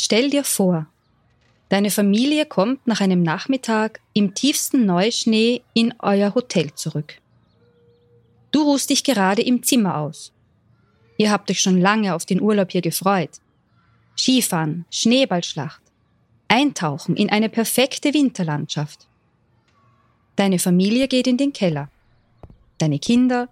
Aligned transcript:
Stell 0.00 0.30
dir 0.30 0.44
vor, 0.44 0.86
deine 1.70 1.90
Familie 1.90 2.46
kommt 2.46 2.86
nach 2.86 3.00
einem 3.00 3.24
Nachmittag 3.24 3.98
im 4.12 4.32
tiefsten 4.32 4.86
Neuschnee 4.86 5.62
in 5.74 5.92
euer 5.98 6.36
Hotel 6.36 6.72
zurück. 6.74 7.14
Du 8.52 8.62
ruhst 8.62 8.90
dich 8.90 9.02
gerade 9.02 9.42
im 9.42 9.64
Zimmer 9.64 9.96
aus. 9.96 10.32
Ihr 11.16 11.32
habt 11.32 11.50
euch 11.50 11.60
schon 11.60 11.80
lange 11.80 12.14
auf 12.14 12.24
den 12.24 12.40
Urlaub 12.40 12.70
hier 12.70 12.80
gefreut. 12.80 13.40
Skifahren, 14.16 14.84
Schneeballschlacht, 14.92 15.82
Eintauchen 16.46 17.16
in 17.16 17.28
eine 17.28 17.48
perfekte 17.48 18.14
Winterlandschaft. 18.14 19.08
Deine 20.36 20.60
Familie 20.60 21.08
geht 21.08 21.26
in 21.26 21.38
den 21.38 21.52
Keller. 21.52 21.90
Deine 22.78 23.00
Kinder, 23.00 23.48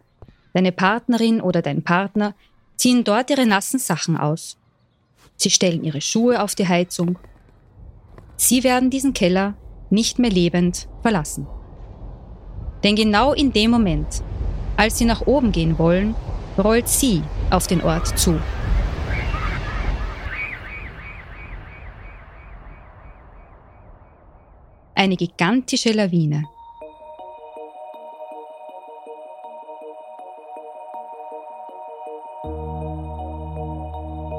deine 0.55 0.71
Partnerin 0.71 1.41
oder 1.41 1.61
dein 1.61 1.83
Partner 1.83 2.37
ziehen 2.77 3.03
dort 3.03 3.31
ihre 3.31 3.47
nassen 3.47 3.81
Sachen 3.81 4.17
aus. 4.17 4.57
Sie 5.36 5.50
stellen 5.50 5.85
ihre 5.85 6.00
Schuhe 6.00 6.43
auf 6.43 6.54
die 6.54 6.67
Heizung. 6.67 7.18
Sie 8.36 8.64
werden 8.64 8.90
diesen 8.90 9.13
Keller 9.13 9.54
nicht 9.90 10.18
mehr 10.18 10.31
lebend 10.31 10.89
verlassen. 11.03 11.46
Denn 12.82 12.96
genau 12.96 13.32
in 13.32 13.53
dem 13.53 13.71
Moment, 13.71 14.22
als 14.76 14.99
sie 14.99 15.04
nach 15.04 15.26
oben 15.26 15.53
gehen 15.53 15.79
wollen, 15.79 16.14
rollt 16.59 16.89
sie 16.89 17.22
auf 17.50 17.67
den 17.67 17.82
Ort 17.82 18.18
zu. 18.18 18.39
Eine 24.95 25.17
gigantische 25.17 25.93
Lawine. 25.93 26.45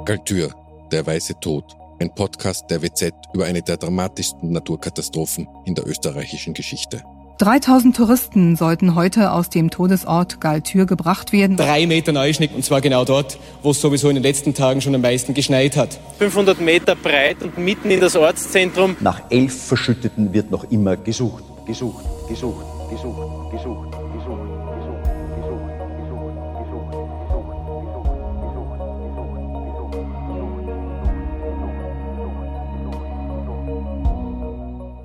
Galtür, 0.06 0.56
der 0.92 1.06
weiße 1.06 1.40
Tod. 1.40 1.64
Ein 2.00 2.14
Podcast 2.14 2.70
der 2.70 2.82
WZ 2.82 3.12
über 3.34 3.46
eine 3.46 3.62
der 3.62 3.78
dramatischsten 3.78 4.52
Naturkatastrophen 4.52 5.48
in 5.66 5.76
der 5.76 5.88
österreichischen 5.88 6.54
Geschichte. 6.54 7.02
3000 7.40 7.96
Touristen 7.96 8.56
sollten 8.56 8.96
heute 8.96 9.32
aus 9.32 9.50
dem 9.50 9.70
Todesort 9.70 10.42
Galtür 10.42 10.88
gebracht 10.88 11.32
werden. 11.32 11.56
Drei 11.56 11.86
Meter 11.86 12.12
Neuschnitt 12.12 12.54
und 12.56 12.66
zwar 12.66 12.82
genau 12.82 13.06
dort, 13.06 13.38
wo 13.62 13.72
es 13.72 13.82
sowieso 13.82 14.10
in 14.10 14.16
den 14.16 14.24
letzten 14.24 14.56
Tagen 14.56 14.82
schon 14.82 14.96
am 14.96 15.02
meisten 15.02 15.36
geschneit 15.36 15.78
hat. 15.78 16.00
500 16.18 16.60
Meter 16.62 16.96
breit 16.96 17.44
und 17.44 17.60
mitten 17.60 17.92
in 17.92 18.00
das 18.00 18.16
Ortszentrum. 18.16 18.96
Nach 19.02 19.22
elf 19.30 19.54
Verschütteten 19.68 20.34
wird 20.34 20.50
noch 20.50 20.64
immer 20.72 20.98
gesucht, 20.98 21.44
gesucht, 21.68 22.06
gesucht, 22.28 22.66
gesucht, 22.90 23.52
gesucht. 23.52 24.07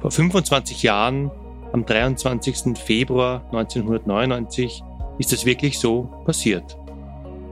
Vor 0.03 0.11
25 0.11 0.83
Jahren 0.83 1.31
am 1.73 1.87
23. 1.87 2.77
Februar 2.77 3.45
1999 3.53 4.83
ist 5.19 5.33
es 5.33 5.47
wirklich 5.47 5.79
so 5.79 6.11
passiert. 6.25 6.77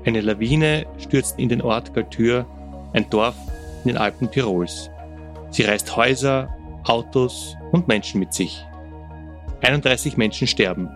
Eine 0.05 0.21
Lawine 0.21 0.85
stürzt 0.99 1.39
in 1.39 1.49
den 1.49 1.63
Ort 1.63 1.95
Galtür, 1.95 2.45
ein 2.93 3.09
Dorf 3.09 3.37
in 3.85 3.93
den 3.93 3.97
Alpen 3.97 4.33
Tirols. 4.33 4.91
Sie 5.51 5.63
reißt 5.63 5.95
Häuser, 5.95 6.49
Autos 6.83 7.55
und 7.71 7.87
Menschen 7.87 8.19
mit 8.19 8.35
sich. 8.35 8.67
31 9.61 10.17
Menschen 10.17 10.49
sterben. 10.49 10.89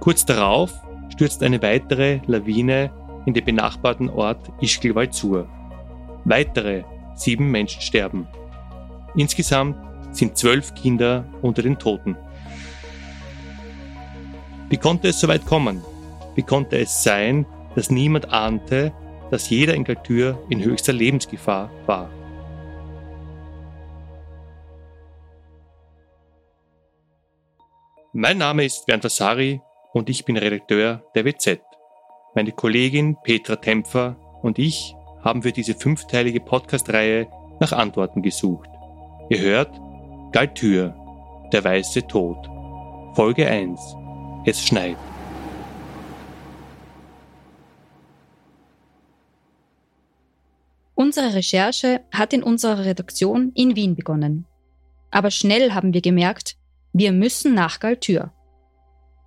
Kurz 0.00 0.24
darauf 0.24 0.72
stürzt 1.10 1.42
eine 1.42 1.60
weitere 1.60 2.20
Lawine 2.26 2.90
in 3.26 3.34
den 3.34 3.44
benachbarten 3.44 4.08
Ort 4.08 4.50
Ischgl-Waldsur. 4.62 5.46
Weitere 6.24 6.84
sieben 7.14 7.50
Menschen 7.50 7.82
sterben. 7.82 8.26
Insgesamt 9.14 9.76
sind 10.12 10.36
zwölf 10.36 10.74
Kinder 10.74 11.24
unter 11.42 11.62
den 11.62 11.78
Toten. 11.78 12.16
Wie 14.68 14.76
konnte 14.76 15.08
es 15.08 15.20
so 15.20 15.28
weit 15.28 15.46
kommen? 15.46 15.82
Wie 16.34 16.42
konnte 16.42 16.78
es 16.78 17.02
sein, 17.02 17.46
dass 17.74 17.90
niemand 17.90 18.32
ahnte, 18.32 18.92
dass 19.30 19.50
jeder 19.50 19.74
in 19.74 19.84
Galtür 19.84 20.38
in 20.48 20.62
höchster 20.62 20.92
Lebensgefahr 20.92 21.70
war? 21.86 22.10
Mein 28.12 28.38
Name 28.38 28.64
ist 28.64 28.86
Bernd 28.86 29.04
Vasari 29.04 29.60
und 29.92 30.08
ich 30.10 30.24
bin 30.24 30.36
Redakteur 30.36 31.02
der 31.14 31.24
WZ. 31.24 31.60
Meine 32.34 32.52
Kollegin 32.52 33.16
Petra 33.22 33.56
Tempfer 33.56 34.16
und 34.42 34.58
ich 34.58 34.94
haben 35.22 35.42
für 35.42 35.52
diese 35.52 35.74
fünfteilige 35.74 36.40
Podcast-Reihe 36.40 37.26
nach 37.60 37.72
Antworten 37.72 38.22
gesucht. 38.22 38.68
Ihr 39.28 39.40
hört 39.40 39.80
Galtür, 40.30 40.94
der 41.54 41.64
weiße 41.64 42.06
Tod. 42.06 42.36
Folge 43.14 43.48
1. 43.48 43.80
Es 44.44 44.62
schneit. 44.62 44.98
Unsere 50.94 51.32
Recherche 51.32 52.02
hat 52.12 52.34
in 52.34 52.42
unserer 52.42 52.84
Redaktion 52.84 53.52
in 53.54 53.74
Wien 53.74 53.94
begonnen. 53.94 54.44
Aber 55.10 55.30
schnell 55.30 55.72
haben 55.72 55.94
wir 55.94 56.02
gemerkt, 56.02 56.58
wir 56.92 57.12
müssen 57.12 57.54
nach 57.54 57.80
Galtür. 57.80 58.30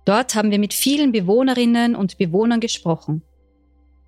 Dort 0.04 0.36
haben 0.36 0.52
wir 0.52 0.60
mit 0.60 0.72
vielen 0.72 1.10
Bewohnerinnen 1.10 1.96
und 1.96 2.16
Bewohnern 2.16 2.60
gesprochen. 2.60 3.22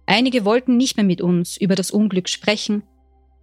Einige 0.07 0.45
wollten 0.45 0.77
nicht 0.77 0.97
mehr 0.97 1.05
mit 1.05 1.21
uns 1.21 1.57
über 1.57 1.75
das 1.75 1.91
Unglück 1.91 2.29
sprechen, 2.29 2.85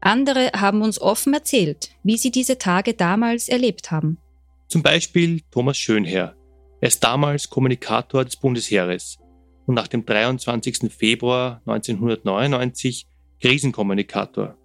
andere 0.02 0.52
haben 0.54 0.82
uns 0.82 1.00
offen 1.00 1.34
erzählt, 1.34 1.92
wie 2.04 2.18
sie 2.18 2.32
diese 2.32 2.58
Tage 2.58 2.94
damals 2.94 3.48
erlebt 3.48 3.92
haben. 3.92 4.18
Zum 4.68 4.82
Beispiel 4.82 5.42
Thomas 5.52 5.78
Schönherr. 5.78 6.36
Er 6.82 6.88
ist 6.88 7.04
damals 7.04 7.50
Kommunikator 7.50 8.26
des 8.26 8.36
Bundesheeres 8.36 9.20
und 9.68 9.76
nach 9.76 9.88
dem 9.88 10.06
23. 10.06 10.92
Februar 10.92 11.62
1999 11.66 13.06
Krisenkommunikator, 13.40 14.58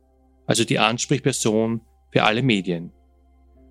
also 0.46 0.64
die 0.64 0.78
Ansprechperson 0.78 1.82
für 2.10 2.22
alle 2.22 2.42
Medien. 2.42 2.92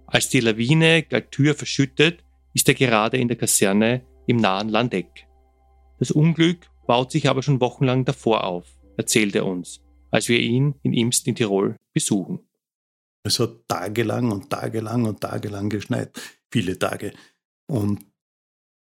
Als 0.06 0.30
die 0.30 0.42
Lawine 0.42 1.02
Galtür 1.04 1.56
verschüttet, 1.56 2.24
ist 2.54 2.70
er 2.70 2.76
gerade 2.76 3.18
in 3.18 3.28
der 3.28 3.38
Kaserne 3.38 4.06
im 4.28 4.38
nahen 4.38 4.70
Landeck. 4.70 5.28
Das 5.98 6.12
Unglück 6.12 6.70
baut 6.86 7.12
sich 7.12 7.28
aber 7.28 7.42
schon 7.42 7.60
wochenlang 7.60 8.06
davor 8.06 8.44
auf, 8.44 8.68
erzählt 8.98 9.36
er 9.36 9.46
uns 9.46 9.82
als 10.16 10.30
wir 10.30 10.40
ihn 10.40 10.76
in 10.82 10.94
Imst 10.94 11.28
in 11.28 11.36
Tirol 11.36 11.78
besuchen. 11.94 12.40
Es 13.24 13.40
hat 13.40 13.68
tagelang 13.68 14.32
und 14.32 14.50
tagelang 14.50 15.06
und 15.06 15.20
tagelang 15.20 15.70
geschneit, 15.70 16.12
viele 16.52 16.80
Tage. 16.80 17.14
Und 17.68 18.06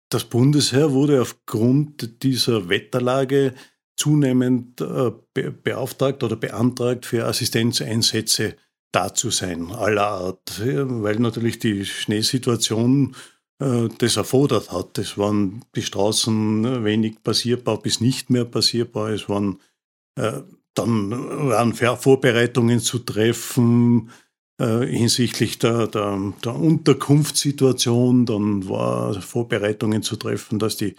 das 0.09 0.25
Bundesheer 0.25 0.91
wurde 0.91 1.21
aufgrund 1.21 2.23
dieser 2.23 2.69
Wetterlage 2.69 3.55
zunehmend 3.97 4.81
äh, 4.81 5.11
beauftragt 5.33 6.23
oder 6.23 6.35
beantragt, 6.35 7.05
für 7.05 7.25
Assistenzeinsätze 7.25 8.57
da 8.91 9.13
zu 9.13 9.29
sein, 9.29 9.71
aller 9.71 10.07
Art, 10.07 10.61
weil 10.63 11.15
natürlich 11.15 11.59
die 11.59 11.85
Schneesituation 11.85 13.15
äh, 13.59 13.87
das 13.97 14.17
erfordert 14.17 14.71
hat. 14.71 14.97
Es 14.97 15.17
waren 15.17 15.65
die 15.75 15.81
Straßen 15.81 16.83
wenig 16.83 17.23
passierbar 17.23 17.81
bis 17.81 17.99
nicht 17.99 18.29
mehr 18.29 18.45
passierbar. 18.45 19.09
Es 19.09 19.27
waren 19.27 19.59
äh, 20.17 20.41
dann 20.75 21.11
waren 21.49 21.73
Vorbereitungen 21.73 22.79
zu 22.79 22.99
treffen 22.99 24.11
äh, 24.59 24.85
hinsichtlich 24.85 25.57
der, 25.59 25.87
der, 25.87 26.33
der, 26.43 26.55
Unterkunftssituation. 26.55 28.25
Dann 28.25 28.69
war 28.69 29.19
Vorbereitungen 29.21 30.03
zu 30.03 30.15
treffen, 30.15 30.59
dass 30.59 30.77
die, 30.77 30.95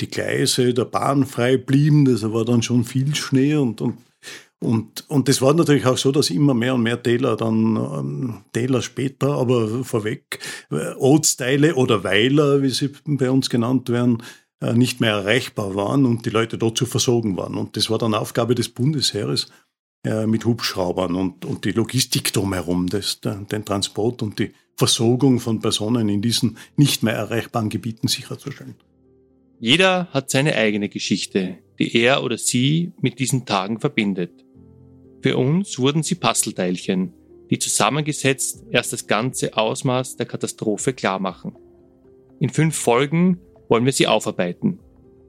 die 0.00 0.08
Gleise 0.08 0.74
der 0.74 0.84
Bahn 0.84 1.26
frei 1.26 1.56
blieben. 1.56 2.04
Das 2.04 2.22
war 2.32 2.44
dann 2.44 2.62
schon 2.62 2.84
viel 2.84 3.14
Schnee 3.14 3.54
und, 3.54 3.80
und 3.80 3.98
und, 4.60 5.08
und 5.08 5.28
das 5.28 5.40
war 5.40 5.54
natürlich 5.54 5.86
auch 5.86 5.96
so, 5.96 6.10
dass 6.10 6.30
immer 6.30 6.52
mehr 6.52 6.74
und 6.74 6.82
mehr 6.82 7.00
Täler 7.00 7.36
dann, 7.36 7.76
ähm, 7.76 8.44
Täler 8.52 8.82
später, 8.82 9.34
aber 9.34 9.84
vorweg, 9.84 10.40
äh, 10.72 10.94
Ortsteile 10.96 11.76
oder 11.76 12.02
Weiler, 12.02 12.60
wie 12.60 12.70
sie 12.70 12.90
bei 13.04 13.30
uns 13.30 13.50
genannt 13.50 13.88
werden, 13.88 14.20
nicht 14.60 15.00
mehr 15.00 15.12
erreichbar 15.12 15.74
waren 15.74 16.04
und 16.04 16.26
die 16.26 16.30
Leute 16.30 16.58
dort 16.58 16.76
zu 16.76 16.86
versorgen 16.86 17.36
waren. 17.36 17.56
Und 17.56 17.76
das 17.76 17.90
war 17.90 17.98
dann 17.98 18.14
Aufgabe 18.14 18.54
des 18.54 18.68
Bundesheeres 18.68 19.48
äh, 20.04 20.26
mit 20.26 20.44
Hubschraubern 20.44 21.14
und, 21.14 21.44
und 21.44 21.64
die 21.64 21.72
Logistik 21.72 22.32
drumherum, 22.32 22.88
das, 22.88 23.20
den 23.20 23.64
Transport 23.64 24.22
und 24.22 24.38
die 24.38 24.52
Versorgung 24.76 25.40
von 25.40 25.60
Personen 25.60 26.08
in 26.08 26.22
diesen 26.22 26.56
nicht 26.76 27.02
mehr 27.02 27.14
erreichbaren 27.14 27.68
Gebieten 27.68 28.06
sicherzustellen. 28.06 28.76
Jeder 29.58 30.06
hat 30.12 30.30
seine 30.30 30.54
eigene 30.54 30.88
Geschichte, 30.88 31.58
die 31.80 31.96
er 31.96 32.22
oder 32.22 32.38
sie 32.38 32.92
mit 33.00 33.18
diesen 33.18 33.44
Tagen 33.44 33.80
verbindet. 33.80 34.44
Für 35.20 35.36
uns 35.36 35.80
wurden 35.80 36.04
sie 36.04 36.14
Puzzleteilchen, 36.14 37.12
die 37.50 37.58
zusammengesetzt 37.58 38.66
erst 38.70 38.92
das 38.92 39.08
ganze 39.08 39.56
Ausmaß 39.56 40.16
der 40.16 40.26
Katastrophe 40.26 40.92
klarmachen. 40.92 41.56
In 42.38 42.50
fünf 42.50 42.76
Folgen 42.76 43.40
wollen 43.68 43.84
wir 43.84 43.92
sie 43.92 44.06
aufarbeiten. 44.06 44.78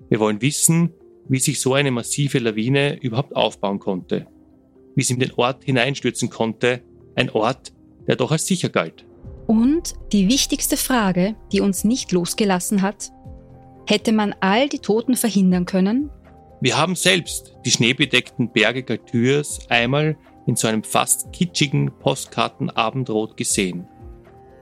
Wir 0.10 0.20
wollen 0.20 0.42
wissen, 0.42 0.94
wie 1.28 1.40
sich 1.40 1.60
so 1.62 1.74
eine 1.74 1.92
massive 1.92 2.40
Lawine 2.40 3.00
überhaupt 3.02 3.36
aufbauen 3.36 3.80
konnte. 3.80 4.28
wie 4.96 5.04
sie 5.04 5.14
in 5.14 5.20
den 5.20 5.34
Ort 5.36 5.64
hineinstürzen 5.64 6.30
konnte, 6.30 6.82
ein 7.16 7.30
Ort, 7.30 7.72
der 8.08 8.18
doch 8.18 8.32
als 8.32 8.46
sicher 8.46 8.70
galt. 8.70 9.06
Und 9.48 9.94
die 10.12 10.28
wichtigste 10.28 10.78
Frage, 10.78 11.36
die 11.52 11.62
uns 11.62 11.84
nicht 11.84 12.12
losgelassen 12.12 12.82
hat, 12.82 13.12
hätte 13.88 14.12
man 14.12 14.36
all 14.42 14.68
die 14.68 14.80
Toten 14.80 15.16
verhindern 15.16 15.66
können? 15.66 16.10
Wir 16.60 16.78
haben 16.78 16.96
selbst 16.96 17.56
die 17.66 17.72
schneebedeckten 17.72 18.52
Berge 18.52 18.84
Galtürs 18.84 19.70
einmal 19.70 20.18
in 20.46 20.56
so 20.56 20.68
einem 20.68 20.84
fast 20.84 21.32
kitschigen 21.32 21.92
Postkartenabendrot 22.00 23.38
gesehen. 23.38 23.88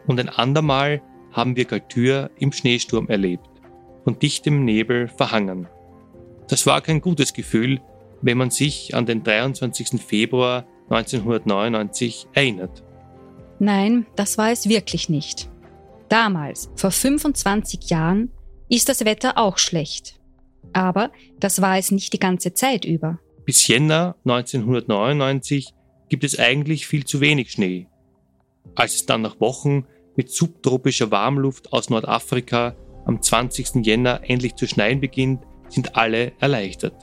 Und 0.05 0.19
ein 0.19 0.29
andermal 0.29 1.01
haben 1.31 1.55
wir 1.55 1.65
Galtür 1.65 2.29
im 2.37 2.51
Schneesturm 2.51 3.07
erlebt, 3.07 3.49
von 4.07 4.17
dichtem 4.17 4.63
Nebel 4.63 5.09
verhangen. 5.09 5.67
Das 6.47 6.65
war 6.65 6.79
kein 6.79 7.01
gutes 7.01 7.33
Gefühl, 7.33 7.81
wenn 8.21 8.37
man 8.37 8.51
sich 8.51 8.95
an 8.95 9.05
den 9.05 9.21
23. 9.21 10.01
Februar 10.01 10.65
1999 10.89 12.27
erinnert. 12.31 12.85
Nein, 13.59 14.05
das 14.15 14.37
war 14.37 14.49
es 14.49 14.69
wirklich 14.69 15.09
nicht. 15.09 15.49
Damals, 16.07 16.69
vor 16.77 16.91
25 16.91 17.89
Jahren, 17.89 18.31
ist 18.69 18.87
das 18.87 19.03
Wetter 19.03 19.37
auch 19.37 19.57
schlecht. 19.57 20.21
Aber 20.71 21.11
das 21.41 21.61
war 21.61 21.77
es 21.77 21.91
nicht 21.91 22.13
die 22.13 22.19
ganze 22.19 22.53
Zeit 22.53 22.85
über. 22.85 23.19
Bis 23.43 23.67
Jänner 23.67 24.15
1999 24.23 25.73
gibt 26.07 26.23
es 26.23 26.39
eigentlich 26.39 26.87
viel 26.87 27.03
zu 27.03 27.19
wenig 27.19 27.51
Schnee. 27.51 27.87
Als 28.73 28.95
es 28.95 29.05
dann 29.05 29.21
nach 29.23 29.41
Wochen 29.41 29.85
mit 30.15 30.31
subtropischer 30.31 31.11
Warmluft 31.11 31.73
aus 31.73 31.89
Nordafrika 31.89 32.77
am 33.07 33.21
20. 33.21 33.85
Jänner 33.85 34.21
endlich 34.23 34.55
zu 34.55 34.67
schneien 34.67 34.99
beginnt, 34.99 35.43
sind 35.69 35.95
alle 35.95 36.33
erleichtert. 36.39 36.95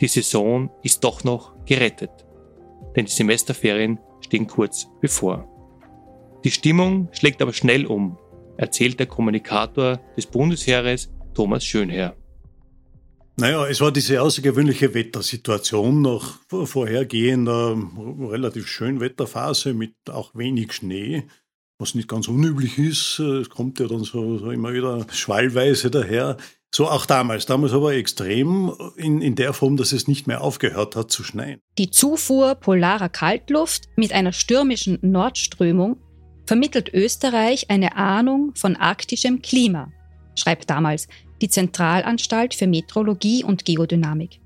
Die 0.00 0.08
Saison 0.08 0.70
ist 0.82 1.02
doch 1.02 1.24
noch 1.24 1.54
gerettet, 1.64 2.10
denn 2.94 3.06
die 3.06 3.12
Semesterferien 3.12 3.98
stehen 4.20 4.46
kurz 4.46 4.88
bevor. 5.00 5.48
Die 6.44 6.50
Stimmung 6.50 7.08
schlägt 7.12 7.40
aber 7.40 7.52
schnell 7.52 7.86
um, 7.86 8.18
erzählt 8.56 8.98
der 9.00 9.06
Kommunikator 9.06 10.00
des 10.16 10.26
Bundesheeres 10.26 11.10
Thomas 11.32 11.64
Schönherr. 11.64 12.14
Naja, 13.36 13.66
es 13.66 13.80
war 13.80 13.90
diese 13.90 14.22
außergewöhnliche 14.22 14.94
Wettersituation 14.94 16.02
nach 16.02 16.38
vorhergehender 16.48 17.76
relativ 18.20 18.68
schönen 18.68 19.00
Wetterphase 19.00 19.74
mit 19.74 19.94
auch 20.08 20.36
wenig 20.36 20.72
Schnee, 20.72 21.24
was 21.84 21.94
nicht 21.94 22.08
ganz 22.08 22.28
unüblich 22.28 22.78
ist. 22.78 23.18
Es 23.18 23.50
kommt 23.50 23.78
ja 23.78 23.86
dann 23.86 24.04
so, 24.04 24.38
so 24.38 24.50
immer 24.50 24.72
wieder 24.72 25.06
schwallweise 25.12 25.90
daher. 25.90 26.38
So 26.74 26.88
auch 26.88 27.04
damals. 27.04 27.44
Damals 27.44 27.74
aber 27.74 27.94
extrem 27.94 28.72
in, 28.96 29.20
in 29.20 29.34
der 29.34 29.52
Form, 29.52 29.76
dass 29.76 29.92
es 29.92 30.08
nicht 30.08 30.26
mehr 30.26 30.40
aufgehört 30.40 30.96
hat 30.96 31.10
zu 31.10 31.22
schneien. 31.22 31.60
Die 31.76 31.90
Zufuhr 31.90 32.54
polarer 32.54 33.10
Kaltluft 33.10 33.84
mit 33.96 34.12
einer 34.12 34.32
stürmischen 34.32 34.98
Nordströmung 35.02 35.98
vermittelt 36.46 36.92
Österreich 36.92 37.70
eine 37.70 37.96
Ahnung 37.96 38.52
von 38.54 38.76
arktischem 38.76 39.42
Klima, 39.42 39.92
schreibt 40.36 40.70
damals 40.70 41.06
die 41.42 41.50
Zentralanstalt 41.50 42.54
für 42.54 42.66
Meteorologie 42.66 43.44
und 43.44 43.66
Geodynamik. 43.66 44.40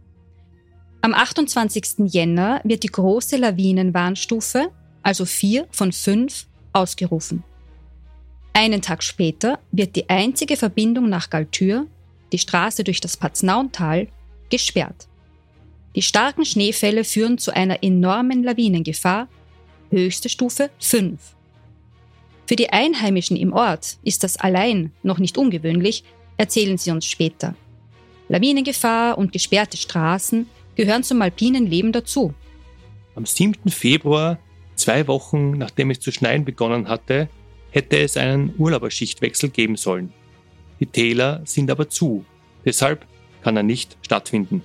Am 1.03 1.15
28. 1.15 2.07
Jänner 2.07 2.61
wird 2.65 2.83
die 2.83 2.89
große 2.89 3.37
Lawinenwarnstufe, 3.37 4.71
also 5.03 5.25
4 5.25 5.69
von 5.71 5.93
5, 5.93 6.48
ausgerufen. 6.79 7.45
Einen 8.53 8.83
Tag 8.83 9.03
später 9.03 9.59
wird 9.71 9.95
die 9.97 10.09
einzige 10.09 10.57
Verbindung 10.57 11.09
nach 11.09 11.31
Galtür, 11.31 11.87
die 12.33 12.39
Straße 12.39 12.85
durch 12.85 13.01
das 13.01 13.17
Paznauntal, 13.17 14.09
gesperrt. 14.51 15.07
Die 15.95 16.03
starken 16.03 16.45
Schneefälle 16.45 17.05
führen 17.05 17.39
zu 17.39 17.55
einer 17.55 17.83
enormen 17.83 18.43
Lawinengefahr, 18.43 19.29
höchste 19.91 20.29
Stufe 20.29 20.71
5. 20.79 21.19
Für 22.47 22.57
die 22.57 22.71
Einheimischen 22.71 23.37
im 23.37 23.53
Ort 23.53 23.99
ist 24.03 24.25
das 24.25 24.39
allein 24.39 24.93
noch 25.03 25.19
nicht 25.19 25.37
ungewöhnlich, 25.37 26.05
erzählen 26.37 26.79
sie 26.79 26.91
uns 26.91 27.05
später. 27.05 27.55
Lawinengefahr 28.29 29.19
und 29.19 29.33
gesperrte 29.33 29.77
Straßen 29.77 30.47
gehören 30.77 31.03
zum 31.03 31.21
alpinen 31.23 31.67
Leben 31.67 31.93
dazu. 31.93 32.33
Am 33.15 33.27
7. 33.27 33.71
Februar, 33.71 34.39
zwei 34.79 35.07
Wochen 35.07 35.53
nachdem 35.53 35.91
es 35.91 36.01
zu 36.01 36.13
schneien 36.13 36.45
begonnen 36.45 36.89
hatte, 36.89 37.29
hätte 37.71 37.99
es 37.99 38.17
einen 38.17 38.55
Urlauberschichtwechsel 38.57 39.51
geben 39.51 39.77
sollen. 39.77 40.13
Die 40.81 40.87
Täler 40.87 41.43
sind 41.45 41.71
aber 41.71 41.89
zu, 41.89 42.25
deshalb 42.65 43.07
kann 43.43 43.57
er 43.57 43.63
nicht 43.63 43.97
stattfinden. 44.03 44.63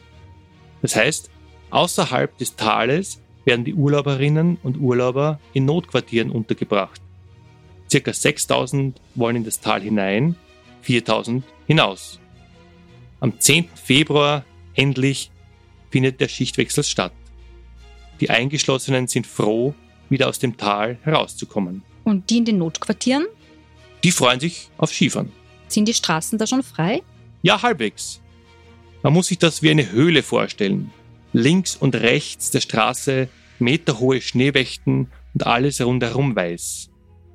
Das 0.81 0.95
heißt, 0.95 1.29
außerhalb 1.69 2.37
des 2.37 2.55
Tales 2.55 3.21
werden 3.45 3.65
die 3.65 3.73
Urlauberinnen 3.73 4.57
und 4.63 4.77
Urlauber 4.77 5.39
in 5.53 5.65
Notquartieren 5.65 6.31
untergebracht. 6.31 7.01
Circa 7.89 8.13
6000 8.13 8.99
wollen 9.15 9.37
in 9.37 9.43
das 9.43 9.59
Tal 9.59 9.81
hinein, 9.81 10.35
4000 10.81 11.43
hinaus. 11.67 12.19
Am 13.19 13.39
10. 13.39 13.69
Februar 13.75 14.45
endlich 14.75 15.31
findet 15.89 16.19
der 16.19 16.27
Schichtwechsel 16.27 16.83
statt. 16.83 17.13
Die 18.19 18.29
Eingeschlossenen 18.29 19.07
sind 19.07 19.27
froh, 19.27 19.73
wieder 20.09 20.27
aus 20.27 20.39
dem 20.39 20.57
Tal 20.57 20.97
herauszukommen. 21.03 21.83
Und 22.03 22.29
die 22.29 22.37
in 22.37 22.45
den 22.45 22.57
Notquartieren? 22.57 23.25
Die 24.03 24.11
freuen 24.11 24.39
sich 24.39 24.69
auf 24.77 24.91
Skifahren. 24.91 25.31
Sind 25.67 25.87
die 25.87 25.93
Straßen 25.93 26.37
da 26.37 26.45
schon 26.45 26.63
frei? 26.63 27.01
Ja, 27.41 27.61
halbwegs. 27.61 28.21
Man 29.01 29.13
muss 29.13 29.27
sich 29.27 29.39
das 29.39 29.61
wie 29.61 29.69
eine 29.69 29.91
Höhle 29.91 30.23
vorstellen. 30.23 30.91
Links 31.33 31.75
und 31.75 31.95
rechts 31.95 32.51
der 32.51 32.61
Straße 32.61 33.27
meterhohe 33.59 34.21
Schneewächten 34.21 35.07
und 35.33 35.45
alles 35.45 35.81
rundherum 35.81 36.35
weiß. 36.35 36.89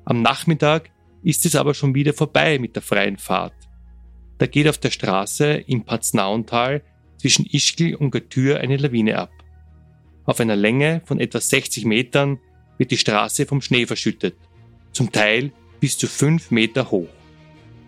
Am 0.05 0.21
Nachmittag 0.21 0.89
ist 1.23 1.45
es 1.45 1.55
aber 1.55 1.73
schon 1.73 1.95
wieder 1.95 2.13
vorbei 2.13 2.59
mit 2.59 2.75
der 2.75 2.81
freien 2.81 3.17
Fahrt. 3.17 3.53
Da 4.37 4.47
geht 4.47 4.67
auf 4.67 4.77
der 4.77 4.91
Straße 4.91 5.45
im 5.67 5.83
Paznauntal 5.83 6.81
zwischen 7.17 7.45
Ischgl 7.45 7.95
und 7.95 8.11
Gatür 8.11 8.59
eine 8.59 8.77
Lawine 8.77 9.17
ab. 9.17 9.31
Auf 10.25 10.39
einer 10.39 10.55
Länge 10.55 11.01
von 11.05 11.19
etwa 11.19 11.41
60 11.41 11.85
Metern 11.85 12.39
wird 12.79 12.89
die 12.89 12.97
Straße 12.97 13.45
vom 13.45 13.61
Schnee 13.61 13.85
verschüttet, 13.85 14.35
zum 14.91 15.11
Teil 15.11 15.51
bis 15.79 15.99
zu 15.99 16.07
5 16.07 16.49
Meter 16.49 16.89
hoch. 16.89 17.09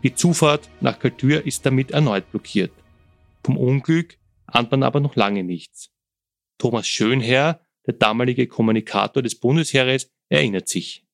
Die 0.04 0.14
Zufahrt 0.14 0.70
nach 0.82 1.00
Kaltür 1.00 1.46
ist 1.48 1.66
damit 1.66 1.90
erneut 1.90 2.30
blockiert. 2.30 2.72
Vom 3.44 3.58
Unglück 3.58 4.18
ahnt 4.46 4.70
man 4.70 4.84
aber 4.84 5.00
noch 5.00 5.16
lange 5.16 5.44
nichts. 5.44 5.90
Thomas 6.60 6.88
Schönherr, 6.88 7.62
der 7.88 7.96
damalige 7.96 8.46
Kommunikator 8.46 9.24
des 9.24 9.40
Bundesheeres, 9.40 10.12
erinnert 10.30 10.68
sich. 10.70 11.06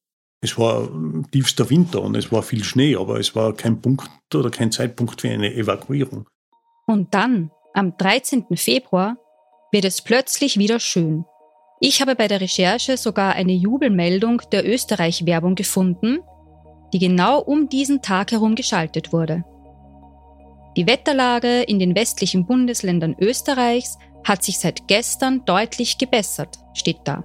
Es 0.41 0.57
war 0.57 0.89
tiefster 1.31 1.69
Winter 1.69 2.01
und 2.01 2.15
es 2.15 2.31
war 2.31 2.43
viel 2.43 2.63
Schnee, 2.63 2.96
aber 2.96 3.19
es 3.19 3.36
war 3.36 3.53
kein 3.53 3.81
Punkt 3.81 4.10
oder 4.34 4.50
kein 4.50 4.72
Zeitpunkt 4.72 5.22
für 5.22 5.29
eine 5.29 5.53
Evakuierung. 5.53 6.27
Und 6.86 7.13
dann, 7.13 7.51
am 7.74 7.98
13. 7.98 8.46
Februar, 8.55 9.17
wird 9.72 9.86
es 9.86 10.01
plötzlich 10.01 10.57
wieder 10.57 10.79
schön. 10.79 11.25
Ich 11.79 12.01
habe 12.01 12.15
bei 12.15 12.27
der 12.27 12.41
Recherche 12.41 12.98
sogar 12.98 13.34
eine 13.34 13.53
Jubelmeldung 13.53 14.41
der 14.51 14.67
Österreich-Werbung 14.67 15.53
gefunden, 15.53 16.19
die 16.91 17.00
genau 17.00 17.39
um 17.39 17.69
diesen 17.69 18.01
Tag 18.01 18.31
herum 18.31 18.55
geschaltet 18.55 19.13
wurde. 19.13 19.43
Die 20.75 20.88
Wetterlage 20.88 21.62
in 21.63 21.77
den 21.77 21.96
westlichen 21.96 22.48
Bundesländern 22.48 23.15
Österreichs 23.19 24.00
hat 24.24 24.43
sich 24.43 24.57
seit 24.57 24.88
gestern 24.88 25.46
deutlich 25.46 25.98
gebessert, 26.00 26.57
steht 26.74 27.00
da. 27.03 27.24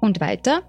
Und 0.00 0.20
weiter, 0.20 0.62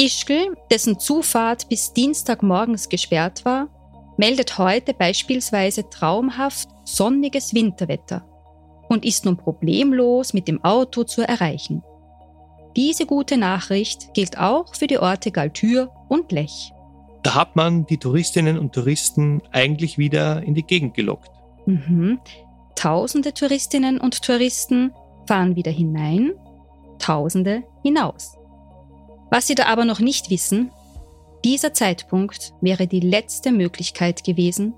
Ischgl, 0.00 0.56
dessen 0.70 0.98
Zufahrt 0.98 1.68
bis 1.68 1.92
Dienstagmorgens 1.92 2.88
gesperrt 2.88 3.44
war, 3.44 3.68
meldet 4.16 4.58
heute 4.58 4.92
beispielsweise 4.92 5.88
traumhaft 5.88 6.68
sonniges 6.84 7.54
Winterwetter 7.54 8.24
und 8.88 9.04
ist 9.04 9.24
nun 9.24 9.36
problemlos 9.36 10.34
mit 10.34 10.48
dem 10.48 10.64
Auto 10.64 11.04
zu 11.04 11.22
erreichen. 11.22 11.82
Diese 12.78 13.06
gute 13.06 13.38
Nachricht 13.38 14.14
gilt 14.14 14.38
auch 14.38 14.72
für 14.76 14.86
die 14.86 15.00
Orte 15.00 15.32
Galtür 15.32 15.90
und 16.08 16.30
Lech. 16.30 16.72
Da 17.24 17.34
hat 17.34 17.56
man 17.56 17.86
die 17.86 17.96
Touristinnen 17.96 18.56
und 18.56 18.72
Touristen 18.72 19.42
eigentlich 19.50 19.98
wieder 19.98 20.44
in 20.44 20.54
die 20.54 20.62
Gegend 20.62 20.94
gelockt. 20.94 21.32
Mhm. 21.66 22.20
Tausende 22.76 23.34
Touristinnen 23.34 23.98
und 23.98 24.22
Touristen 24.22 24.92
fahren 25.26 25.56
wieder 25.56 25.72
hinein, 25.72 26.34
Tausende 27.00 27.64
hinaus. 27.82 28.38
Was 29.28 29.48
Sie 29.48 29.56
da 29.56 29.66
aber 29.66 29.84
noch 29.84 29.98
nicht 29.98 30.30
wissen, 30.30 30.70
dieser 31.44 31.74
Zeitpunkt 31.74 32.54
wäre 32.60 32.86
die 32.86 33.00
letzte 33.00 33.50
Möglichkeit 33.50 34.22
gewesen, 34.22 34.74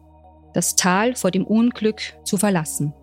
das 0.54 0.74
Tal 0.74 1.16
vor 1.16 1.30
dem 1.30 1.46
Unglück 1.46 2.00
zu 2.24 2.38
verlassen. 2.38 2.94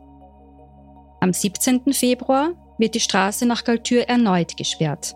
Am 1.19 1.33
17. 1.33 1.93
Februar 1.93 2.55
wird 2.77 2.95
die 2.95 2.99
Straße 2.99 3.45
nach 3.45 3.63
Galtür 3.63 4.03
erneut 4.03 4.57
gesperrt. 4.57 5.15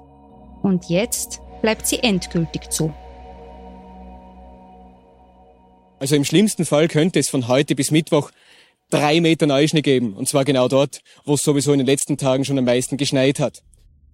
Und 0.62 0.90
jetzt 0.90 1.42
bleibt 1.62 1.88
sie 1.88 2.00
endgültig 2.00 2.70
zu. 2.70 2.94
Also 6.00 6.16
im 6.16 6.26
schlimmsten 6.26 6.66
Fall 6.66 6.88
könnte 6.88 7.20
es 7.20 7.30
von 7.30 7.48
heute 7.48 7.76
bis 7.76 7.92
Mittwoch 7.92 8.32
drei 8.90 9.22
Meter 9.22 9.48
Neuschnee 9.48 9.82
geben. 9.82 10.14
Und 10.14 10.28
zwar 10.28 10.46
genau 10.46 10.68
dort, 10.68 11.02
wo 11.26 11.36
es 11.36 11.44
sowieso 11.44 11.72
in 11.74 11.80
den 11.80 11.88
letzten 11.88 12.18
Tagen 12.18 12.46
schon 12.46 12.58
am 12.58 12.66
meisten 12.66 12.98
geschneit 12.98 13.40
hat. 13.40 13.64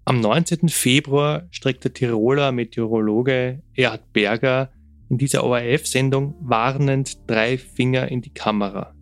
Am 0.06 0.22
19. 0.22 0.70
Februar 0.70 1.48
streckt 1.51 1.84
der 1.84 1.94
Tiroler 1.94 2.54
Meteorologe 2.54 3.62
Erhard 3.75 4.13
Berger 4.13 4.72
in 5.10 5.18
dieser 5.18 5.44
ORF-Sendung 5.44 6.36
warnend 6.39 7.30
drei 7.30 7.58
Finger 7.58 8.10
in 8.10 8.22
die 8.22 8.34
Kamera. 8.34 8.94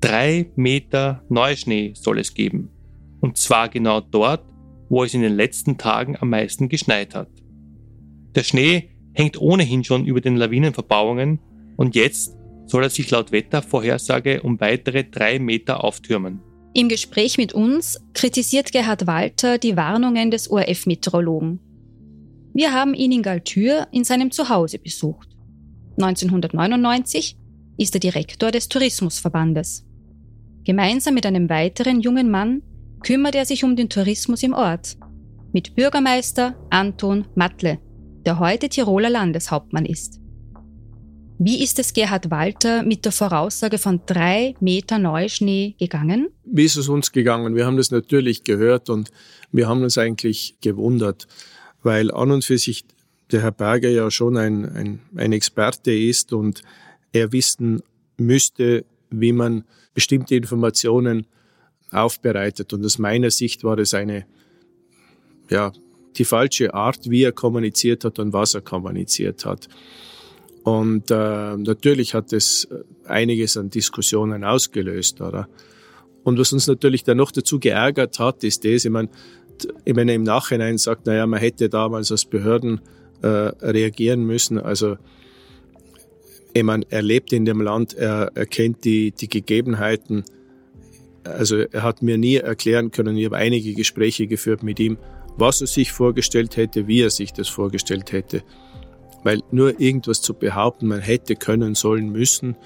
Drei 0.00 0.50
Meter 0.56 1.22
Neuschnee 1.28 1.92
soll 1.94 2.18
es 2.18 2.34
geben. 2.34 2.71
Und 3.22 3.38
zwar 3.38 3.68
genau 3.68 4.00
dort, 4.00 4.44
wo 4.88 5.04
es 5.04 5.14
in 5.14 5.22
den 5.22 5.36
letzten 5.36 5.78
Tagen 5.78 6.16
am 6.20 6.28
meisten 6.28 6.68
geschneit 6.68 7.14
hat. 7.14 7.30
Der 8.34 8.42
Schnee 8.42 8.90
hängt 9.14 9.40
ohnehin 9.40 9.84
schon 9.84 10.04
über 10.04 10.20
den 10.20 10.36
Lawinenverbauungen 10.36 11.38
und 11.76 11.94
jetzt 11.94 12.36
soll 12.66 12.82
er 12.82 12.90
sich 12.90 13.10
laut 13.10 13.30
Wettervorhersage 13.30 14.42
um 14.42 14.60
weitere 14.60 15.04
drei 15.04 15.38
Meter 15.38 15.84
auftürmen. 15.84 16.40
Im 16.74 16.88
Gespräch 16.88 17.38
mit 17.38 17.52
uns 17.52 18.00
kritisiert 18.12 18.72
Gerhard 18.72 19.06
Walter 19.06 19.56
die 19.58 19.76
Warnungen 19.76 20.30
des 20.30 20.50
ORF-Meteorologen. 20.50 21.60
Wir 22.54 22.72
haben 22.72 22.94
ihn 22.94 23.12
in 23.12 23.22
Galtür 23.22 23.86
in 23.92 24.04
seinem 24.04 24.30
Zuhause 24.30 24.78
besucht. 24.78 25.28
1999 25.96 27.36
ist 27.76 27.94
er 27.94 28.00
Direktor 28.00 28.50
des 28.50 28.68
Tourismusverbandes. 28.68 29.86
Gemeinsam 30.64 31.14
mit 31.14 31.26
einem 31.26 31.48
weiteren 31.48 32.00
jungen 32.00 32.30
Mann 32.30 32.62
kümmert 33.02 33.34
er 33.34 33.44
sich 33.44 33.64
um 33.64 33.76
den 33.76 33.88
Tourismus 33.88 34.42
im 34.42 34.54
Ort. 34.54 34.96
Mit 35.52 35.74
Bürgermeister 35.74 36.54
Anton 36.70 37.26
Matle, 37.34 37.78
der 38.24 38.38
heute 38.38 38.68
Tiroler 38.68 39.10
Landeshauptmann 39.10 39.84
ist. 39.84 40.20
Wie 41.38 41.62
ist 41.62 41.80
es 41.80 41.92
Gerhard 41.92 42.30
Walter 42.30 42.84
mit 42.84 43.04
der 43.04 43.10
Voraussage 43.10 43.78
von 43.78 44.00
drei 44.06 44.54
Meter 44.60 44.98
Neuschnee 44.98 45.74
gegangen? 45.78 46.28
Wie 46.44 46.64
ist 46.64 46.76
es 46.76 46.88
uns 46.88 47.10
gegangen? 47.10 47.56
Wir 47.56 47.66
haben 47.66 47.76
das 47.76 47.90
natürlich 47.90 48.44
gehört 48.44 48.88
und 48.88 49.10
wir 49.50 49.66
haben 49.66 49.82
uns 49.82 49.98
eigentlich 49.98 50.56
gewundert, 50.60 51.26
weil 51.82 52.12
an 52.12 52.30
und 52.30 52.44
für 52.44 52.58
sich 52.58 52.84
der 53.32 53.42
Herr 53.42 53.50
Berger 53.50 53.88
ja 53.88 54.10
schon 54.10 54.36
ein, 54.36 54.64
ein, 54.64 55.00
ein 55.16 55.32
Experte 55.32 55.92
ist 55.92 56.32
und 56.32 56.62
er 57.12 57.32
wissen 57.32 57.82
müsste, 58.16 58.84
wie 59.10 59.32
man 59.32 59.64
bestimmte 59.94 60.36
Informationen 60.36 61.26
aufbereitet. 61.92 62.72
Und 62.72 62.84
aus 62.84 62.98
meiner 62.98 63.30
Sicht 63.30 63.64
war 63.64 63.78
es 63.78 63.94
eine, 63.94 64.26
ja, 65.50 65.72
die 66.16 66.24
falsche 66.24 66.74
Art, 66.74 67.10
wie 67.10 67.22
er 67.22 67.32
kommuniziert 67.32 68.04
hat 68.04 68.18
und 68.18 68.32
was 68.32 68.54
er 68.54 68.60
kommuniziert 68.60 69.44
hat. 69.44 69.68
Und 70.62 71.10
äh, 71.10 71.56
natürlich 71.56 72.14
hat 72.14 72.32
es 72.32 72.68
einiges 73.04 73.56
an 73.56 73.70
Diskussionen 73.70 74.44
ausgelöst, 74.44 75.20
oder? 75.20 75.48
Und 76.24 76.38
was 76.38 76.52
uns 76.52 76.68
natürlich 76.68 77.02
dann 77.02 77.16
noch 77.16 77.32
dazu 77.32 77.58
geärgert 77.58 78.18
hat, 78.18 78.44
ist 78.44 78.64
das, 78.64 78.84
ich 78.84 78.90
meine, 78.90 79.08
wenn 79.84 80.08
er 80.08 80.14
im 80.14 80.22
Nachhinein 80.22 80.78
sagt, 80.78 81.06
naja, 81.06 81.26
man 81.26 81.40
hätte 81.40 81.68
damals 81.68 82.12
als 82.12 82.24
Behörden 82.24 82.80
äh, 83.22 83.26
reagieren 83.26 84.24
müssen, 84.24 84.58
also 84.58 84.96
ich 86.54 86.62
meine, 86.62 86.84
er 86.90 87.02
lebt 87.02 87.32
in 87.32 87.44
dem 87.44 87.60
Land, 87.60 87.94
er, 87.94 88.30
er 88.34 88.46
kennt 88.46 88.84
die, 88.84 89.12
die 89.12 89.28
Gegebenheiten, 89.28 90.24
also 91.24 91.58
er 91.58 91.82
hat 91.82 92.02
mir 92.02 92.18
nie 92.18 92.36
erklären 92.36 92.90
können, 92.90 93.16
ich 93.16 93.26
habe 93.26 93.36
einige 93.36 93.74
Gespräche 93.74 94.26
geführt 94.26 94.62
mit 94.62 94.80
ihm, 94.80 94.98
was 95.36 95.60
er 95.60 95.66
sich 95.66 95.92
vorgestellt 95.92 96.56
hätte, 96.56 96.86
wie 96.86 97.02
er 97.02 97.10
sich 97.10 97.32
das 97.32 97.48
vorgestellt 97.48 98.12
hätte. 98.12 98.42
Weil 99.22 99.42
nur 99.50 99.80
irgendwas 99.80 100.20
zu 100.20 100.34
behaupten, 100.34 100.88
man 100.88 101.00
hätte 101.00 101.36
können, 101.36 101.74
sollen, 101.74 102.10
müssen, 102.10 102.56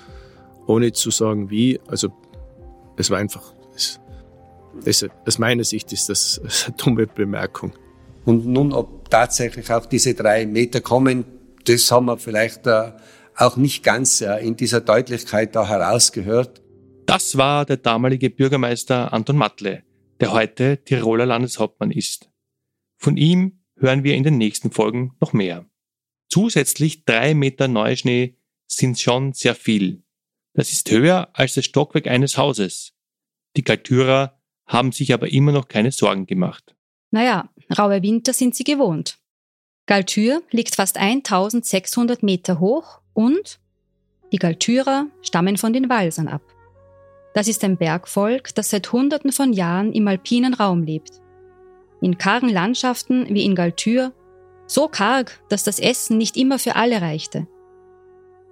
ohne 0.66 0.92
zu 0.92 1.10
sagen 1.10 1.50
wie, 1.50 1.80
also 1.86 2.08
es 2.96 3.10
war 3.10 3.18
einfach, 3.18 3.52
das, 3.74 4.00
das, 4.84 5.06
aus 5.26 5.38
meiner 5.38 5.64
Sicht 5.64 5.92
ist 5.92 6.08
das 6.08 6.40
eine 6.66 6.76
dumme 6.76 7.06
Bemerkung. 7.06 7.72
Und 8.24 8.46
nun, 8.46 8.72
ob 8.72 9.08
tatsächlich 9.10 9.70
auch 9.70 9.86
diese 9.86 10.14
drei 10.14 10.46
Meter 10.46 10.80
kommen, 10.80 11.24
das 11.64 11.90
haben 11.90 12.06
wir 12.06 12.18
vielleicht 12.18 12.66
äh, 12.66 12.92
auch 13.36 13.56
nicht 13.56 13.84
ganz 13.84 14.20
äh, 14.20 14.38
in 14.38 14.56
dieser 14.56 14.80
Deutlichkeit 14.80 15.54
da 15.54 15.68
herausgehört. 15.68 16.62
Das 17.06 17.36
war 17.36 17.64
der 17.64 17.76
damalige 17.76 18.30
Bürgermeister 18.30 19.12
Anton 19.12 19.36
Matle, 19.36 19.84
der 20.18 20.32
heute 20.32 20.82
Tiroler 20.84 21.24
Landeshauptmann 21.24 21.92
ist. 21.92 22.28
Von 22.96 23.16
ihm 23.16 23.60
hören 23.76 24.02
wir 24.02 24.16
in 24.16 24.24
den 24.24 24.38
nächsten 24.38 24.72
Folgen 24.72 25.14
noch 25.20 25.32
mehr. 25.32 25.64
Zusätzlich 26.28 27.04
drei 27.04 27.34
Meter 27.34 27.68
Neuschnee 27.68 28.36
sind 28.66 28.98
schon 28.98 29.32
sehr 29.34 29.54
viel. 29.54 30.02
Das 30.54 30.72
ist 30.72 30.90
höher 30.90 31.30
als 31.32 31.54
das 31.54 31.64
Stockwerk 31.66 32.08
eines 32.08 32.36
Hauses. 32.38 32.94
Die 33.56 33.62
Kaltürer 33.62 34.40
haben 34.66 34.90
sich 34.90 35.14
aber 35.14 35.30
immer 35.30 35.52
noch 35.52 35.68
keine 35.68 35.92
Sorgen 35.92 36.26
gemacht. 36.26 36.74
Naja, 37.12 37.48
raue 37.78 38.02
Winter 38.02 38.32
sind 38.32 38.56
sie 38.56 38.64
gewohnt. 38.64 39.18
Galtür 39.86 40.42
liegt 40.50 40.74
fast 40.74 40.96
1600 40.96 42.24
Meter 42.24 42.58
hoch 42.58 43.00
und 43.12 43.60
die 44.32 44.38
Galtürer 44.38 45.06
stammen 45.22 45.56
von 45.56 45.72
den 45.72 45.88
Walsern 45.88 46.26
ab. 46.26 46.42
Das 47.36 47.48
ist 47.48 47.62
ein 47.64 47.76
Bergvolk, 47.76 48.54
das 48.54 48.70
seit 48.70 48.90
Hunderten 48.92 49.30
von 49.30 49.52
Jahren 49.52 49.92
im 49.92 50.08
alpinen 50.08 50.54
Raum 50.54 50.82
lebt. 50.82 51.20
In 52.00 52.16
kargen 52.16 52.48
Landschaften 52.48 53.26
wie 53.28 53.44
in 53.44 53.54
Galtür 53.54 54.14
so 54.66 54.88
karg, 54.88 55.38
dass 55.50 55.62
das 55.62 55.78
Essen 55.78 56.16
nicht 56.16 56.38
immer 56.38 56.58
für 56.58 56.76
alle 56.76 57.02
reichte. 57.02 57.46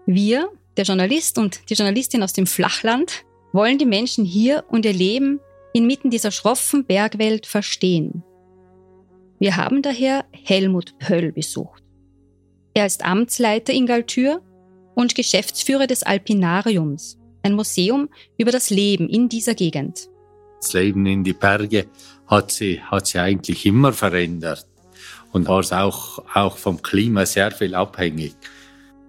Wir, 0.05 0.51
der 0.77 0.85
Journalist 0.85 1.39
und 1.39 1.71
die 1.71 1.75
Journalistin 1.75 2.23
aus 2.23 2.35
dem 2.35 2.47
Flachland, 2.47 3.25
wollen 3.55 3.79
die 3.79 3.87
Menschen 3.87 4.27
hier 4.27 4.65
und 4.69 4.85
ihr 4.85 4.93
Leben 4.93 5.41
inmitten 5.73 6.11
dieser 6.11 6.31
schroffen 6.31 6.85
Bergwelt 6.85 7.47
verstehen. 7.47 8.23
Wir 9.39 9.57
haben 9.57 9.81
daher 9.81 10.27
Helmut 10.31 10.99
Pöll 10.99 11.33
besucht. 11.33 11.83
Er 12.75 12.85
ist 12.85 13.03
Amtsleiter 13.03 13.73
in 13.73 13.87
Galtür 13.87 14.43
und 14.95 15.15
Geschäftsführer 15.15 15.87
des 15.87 16.03
Alpinariums, 16.03 17.19
ein 17.45 17.55
Museum 17.55 18.09
über 18.37 18.51
das 18.51 18.71
Leben 18.71 19.09
in 19.09 19.29
dieser 19.29 19.55
Gegend. 19.55 20.09
Das 20.61 20.73
Leben 20.73 21.07
in 21.07 21.23
die 21.23 21.35
Berge 21.35 21.87
hat 22.27 22.51
sie, 22.51 22.81
hat 22.81 23.07
sie 23.07 23.19
eigentlich 23.19 23.67
immer 23.67 23.93
verändert 23.93 24.67
und 25.33 25.47
war 25.47 25.85
auch, 25.85 26.25
auch 26.35 26.57
vom 26.57 26.83
Klima 26.83 27.27
sehr 27.27 27.51
viel 27.51 27.75
abhängig. 27.75 28.35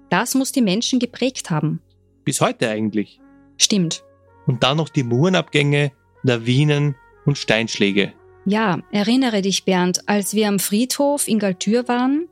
Das 0.09 0.35
muss 0.35 0.51
die 0.51 0.61
Menschen 0.61 0.99
geprägt 0.99 1.49
haben. 1.49 1.81
Bis 2.23 2.41
heute 2.41 2.69
eigentlich. 2.69 3.19
Stimmt. 3.57 4.03
Und 4.45 4.63
dann 4.63 4.77
noch 4.77 4.89
die 4.89 5.03
Murenabgänge, 5.03 5.91
Lawinen 6.23 6.95
und 7.25 7.37
Steinschläge. 7.37 8.13
Ja, 8.45 8.79
erinnere 8.91 9.41
dich, 9.41 9.65
Bernd, 9.65 10.07
als 10.07 10.33
wir 10.33 10.47
am 10.47 10.59
Friedhof 10.59 11.27
in 11.27 11.39
Galtür 11.39 11.87
waren. 11.87 12.27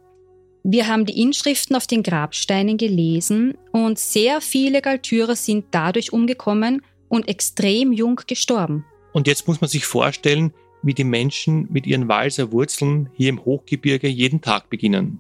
Wir 0.65 0.88
haben 0.88 1.05
die 1.05 1.22
Inschriften 1.22 1.75
auf 1.75 1.88
den 1.88 2.03
Grabsteinen 2.03 2.77
gelesen 2.77 3.58
und 3.74 4.00
sehr 4.00 4.39
viele 4.39 4.82
Galtürer 4.82 5.36
sind 5.36 5.65
dadurch 5.72 6.13
umgekommen 6.13 6.82
und 7.10 7.27
extrem 7.27 7.91
jung 7.91 8.22
gestorben. 8.25 8.86
Und 9.12 9.27
jetzt 9.27 9.46
muss 9.46 9.60
man 9.60 9.70
sich 9.70 9.86
vorstellen, 9.86 10.53
wie 10.82 10.93
die 10.93 11.03
Menschen 11.03 11.67
mit 11.70 11.86
ihren 11.86 12.08
Walser 12.08 12.53
Wurzeln 12.53 13.10
hier 13.13 13.29
im 13.29 13.43
Hochgebirge 13.43 14.08
jeden 14.08 14.39
Tag 14.39 14.70
beginnen. 14.70 15.20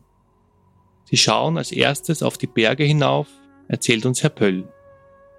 Sie 1.03 1.17
schauen 1.17 1.57
als 1.57 1.73
erstes 1.73 2.23
auf 2.23 2.37
die 2.37 2.47
Berge 2.47 2.85
hinauf, 2.85 3.27
erzählt 3.67 4.05
uns 4.05 4.23
Herr 4.23 4.29
Pöll. 4.29 4.63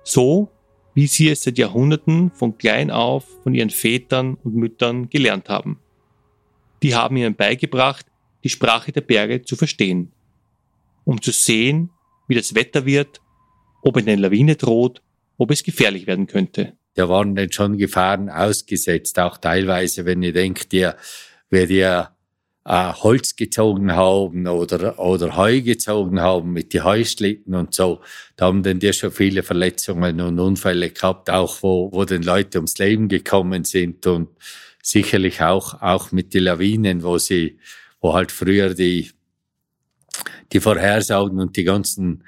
So, 0.03 0.51
wie 0.93 1.07
sie 1.07 1.31
es 1.31 1.43
seit 1.43 1.57
Jahrhunderten 1.57 2.31
von 2.31 2.59
klein 2.59 2.91
auf 2.91 3.25
von 3.43 3.55
ihren 3.55 3.71
Vätern 3.71 4.35
und 4.45 4.55
Müttern 4.55 5.09
gelernt 5.09 5.49
haben. 5.49 5.81
Die 6.83 6.95
haben 6.95 7.17
ihnen 7.17 7.35
beigebracht, 7.35 8.05
die 8.45 8.51
Sprache 8.51 8.93
der 8.93 9.01
Berge 9.01 9.43
zu 9.43 9.57
verstehen, 9.57 10.13
um 11.05 11.21
zu 11.21 11.33
sehen, 11.33 11.91
wie 12.29 12.35
das 12.35 12.55
Wetter 12.55 12.85
wird, 12.85 13.21
ob 13.83 13.97
eine 13.97 14.17
Lawine 14.17 14.57
droht, 14.57 15.03
ob 15.39 15.51
es 15.51 15.63
gefährlich 15.63 16.07
werden 16.07 16.27
könnte. 16.27 16.75
Da 16.95 17.09
waren 17.09 17.35
dann 17.35 17.51
schon 17.51 17.77
Gefahren 17.77 18.31
ausgesetzt, 18.31 19.19
auch 19.19 19.39
teilweise, 19.39 20.05
wenn 20.05 20.23
ihr 20.23 20.33
denkt, 20.33 20.73
ihr, 20.73 20.97
wer 21.51 21.69
ihr 21.69 22.11
äh, 22.65 22.93
Holz 22.93 23.35
gezogen 23.35 23.93
haben 23.93 24.47
oder, 24.47 24.99
oder 24.99 25.37
Heu 25.37 25.61
gezogen 25.61 26.21
haben 26.21 26.53
mit 26.53 26.73
die 26.73 26.83
Heuschlitten 26.83 27.55
und 27.55 27.75
so, 27.75 28.01
da 28.37 28.47
haben 28.47 28.63
dann 28.63 28.79
die 28.79 28.93
schon 28.93 29.11
viele 29.11 29.43
Verletzungen 29.43 30.21
und 30.21 30.39
Unfälle 30.39 30.91
gehabt, 30.91 31.31
auch 31.31 31.63
wo, 31.63 31.91
wo 31.93 32.05
den 32.05 32.23
Leute 32.23 32.59
ums 32.59 32.79
Leben 32.79 33.09
gekommen 33.09 33.65
sind 33.65 34.07
und 34.07 34.29
sicherlich 34.83 35.41
auch, 35.43 35.83
auch 35.83 36.13
mit 36.13 36.33
die 36.33 36.39
Lawinen, 36.39 37.03
wo 37.03 37.19
sie, 37.19 37.59
wo 38.05 38.13
halt 38.13 38.31
früher 38.31 38.75
die, 38.75 39.11
die 40.53 40.61
Vorhersagen 40.61 41.41
und 41.41 41.57
die 41.57 41.65
ganzen, 41.65 42.23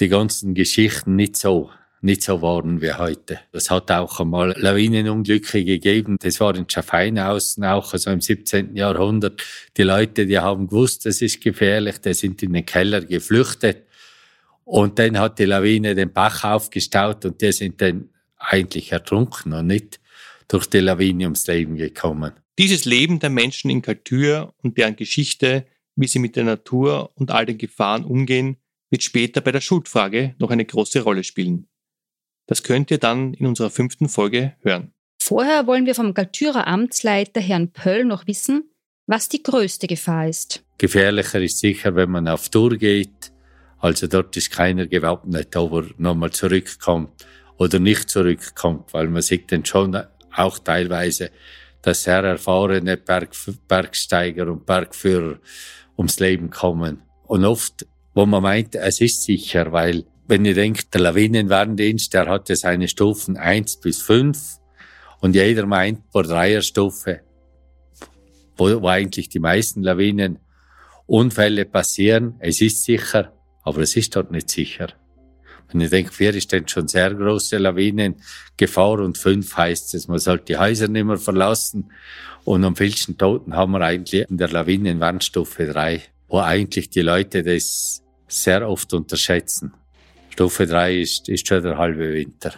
die 0.00 0.08
ganzen 0.08 0.54
Geschichten 0.54 1.14
nicht 1.14 1.36
so 1.36 1.70
nicht 2.00 2.22
so 2.22 2.42
waren 2.42 2.82
wie 2.82 2.92
heute. 2.92 3.40
Es 3.52 3.70
hat 3.70 3.90
auch 3.90 4.20
einmal 4.20 4.54
Lawinenunglücke 4.58 5.64
gegeben. 5.64 6.18
Das 6.20 6.38
war 6.38 6.54
in 6.54 6.68
Schaffheinhausen 6.68 7.64
auch, 7.64 7.94
also 7.94 8.10
im 8.10 8.20
17. 8.20 8.76
Jahrhundert. 8.76 9.42
Die 9.78 9.84
Leute, 9.84 10.26
die 10.26 10.38
haben 10.38 10.66
gewusst, 10.66 11.06
das 11.06 11.22
ist 11.22 11.40
gefährlich, 11.42 11.98
die 12.02 12.12
sind 12.12 12.42
in 12.42 12.52
den 12.52 12.66
Keller 12.66 13.00
geflüchtet. 13.00 13.86
Und 14.64 14.98
dann 14.98 15.18
hat 15.18 15.38
die 15.38 15.46
Lawine 15.46 15.94
den 15.94 16.12
Bach 16.12 16.44
aufgestaut 16.44 17.24
und 17.24 17.40
die 17.40 17.52
sind 17.52 17.80
dann 17.80 18.10
eigentlich 18.36 18.92
ertrunken 18.92 19.54
und 19.54 19.68
nicht, 19.68 19.98
durch 20.48 20.66
die 20.66 20.80
Lawine 20.80 21.24
ums 21.24 21.46
Leben 21.46 21.76
gekommen. 21.76 22.32
Dieses 22.58 22.84
Leben 22.84 23.18
der 23.18 23.30
Menschen 23.30 23.70
in 23.70 23.82
Kaltür 23.82 24.54
und 24.62 24.78
deren 24.78 24.96
Geschichte, 24.96 25.66
wie 25.96 26.06
sie 26.06 26.18
mit 26.18 26.36
der 26.36 26.44
Natur 26.44 27.12
und 27.16 27.30
all 27.30 27.46
den 27.46 27.58
Gefahren 27.58 28.04
umgehen, 28.04 28.56
wird 28.90 29.02
später 29.02 29.40
bei 29.40 29.50
der 29.50 29.60
Schuldfrage 29.60 30.34
noch 30.38 30.50
eine 30.50 30.64
große 30.64 31.02
Rolle 31.02 31.24
spielen. 31.24 31.66
Das 32.46 32.62
könnt 32.62 32.90
ihr 32.90 32.98
dann 32.98 33.34
in 33.34 33.46
unserer 33.46 33.70
fünften 33.70 34.08
Folge 34.08 34.54
hören. 34.60 34.92
Vorher 35.20 35.66
wollen 35.66 35.86
wir 35.86 35.94
vom 35.94 36.12
Galtürer 36.12 36.66
Amtsleiter 36.66 37.40
Herrn 37.40 37.72
Pöll 37.72 38.04
noch 38.04 38.26
wissen, 38.26 38.70
was 39.06 39.28
die 39.28 39.42
größte 39.42 39.86
Gefahr 39.86 40.28
ist. 40.28 40.64
Gefährlicher 40.78 41.40
ist 41.40 41.58
sicher, 41.58 41.94
wenn 41.94 42.10
man 42.10 42.28
auf 42.28 42.48
Tour 42.50 42.76
geht. 42.76 43.32
Also 43.78 44.06
dort 44.06 44.36
ist 44.36 44.50
keiner 44.50 44.86
gewappnet, 44.86 45.56
ob 45.56 45.72
er 45.72 45.84
nochmal 45.98 46.30
zurückkommt 46.30 47.26
oder 47.56 47.78
nicht 47.78 48.10
zurückkommt, 48.10 48.92
weil 48.92 49.08
man 49.08 49.22
sieht 49.22 49.50
dann 49.52 49.64
schon 49.64 49.96
auch 50.36 50.58
teilweise, 50.58 51.30
dass 51.82 52.04
sehr 52.04 52.24
erfahrene 52.24 52.96
Berg, 52.96 53.30
Bergsteiger 53.68 54.50
und 54.50 54.66
Bergführer 54.66 55.38
ums 55.96 56.18
Leben 56.18 56.50
kommen. 56.50 57.02
Und 57.26 57.44
oft, 57.44 57.86
wo 58.14 58.26
man 58.26 58.42
meint, 58.42 58.74
es 58.74 59.00
ist 59.00 59.22
sicher, 59.22 59.72
weil 59.72 60.04
wenn 60.26 60.44
ihr 60.44 60.54
denkt, 60.54 60.94
der 60.94 61.02
Lawinenwarndienst, 61.02 62.14
der 62.14 62.26
hatte 62.26 62.56
seine 62.56 62.88
Stufen 62.88 63.36
eins 63.36 63.78
bis 63.78 64.00
fünf 64.00 64.58
und 65.20 65.34
jeder 65.34 65.66
meint, 65.66 66.00
vor 66.10 66.22
Dreierstufe, 66.22 67.20
wo, 68.56 68.80
wo 68.80 68.88
eigentlich 68.88 69.28
die 69.28 69.40
meisten 69.40 69.82
Lawinenunfälle 69.82 71.66
passieren, 71.66 72.36
es 72.38 72.60
ist 72.60 72.84
sicher, 72.84 73.32
aber 73.62 73.82
es 73.82 73.96
ist 73.96 74.16
dort 74.16 74.30
nicht 74.30 74.50
sicher. 74.50 74.88
Wenn 75.70 75.80
ich 75.80 75.90
denke, 75.90 76.12
vier 76.12 76.34
ist 76.34 76.52
dann 76.52 76.68
schon 76.68 76.88
sehr 76.88 77.14
große 77.14 77.58
Lawinengefahr 77.58 79.00
und 79.00 79.18
fünf 79.18 79.56
heißt 79.56 79.94
es, 79.94 80.08
man 80.08 80.18
sollte 80.18 80.46
die 80.46 80.56
Häuser 80.56 80.88
nicht 80.88 81.04
mehr 81.04 81.16
verlassen. 81.16 81.90
Und 82.44 82.64
am 82.64 82.76
vielsten 82.76 83.16
Toten 83.16 83.54
haben 83.54 83.72
wir 83.72 83.80
eigentlich 83.80 84.28
in 84.28 84.36
der 84.36 84.48
Lawinenwarnstufe 84.48 85.66
drei, 85.66 86.02
wo 86.28 86.40
eigentlich 86.40 86.90
die 86.90 87.00
Leute 87.00 87.42
das 87.42 88.02
sehr 88.28 88.68
oft 88.68 88.92
unterschätzen. 88.92 89.72
Stufe 90.30 90.66
drei 90.66 91.00
ist, 91.00 91.28
ist 91.28 91.46
schon 91.46 91.62
der 91.62 91.78
halbe 91.78 92.12
Winter. 92.12 92.54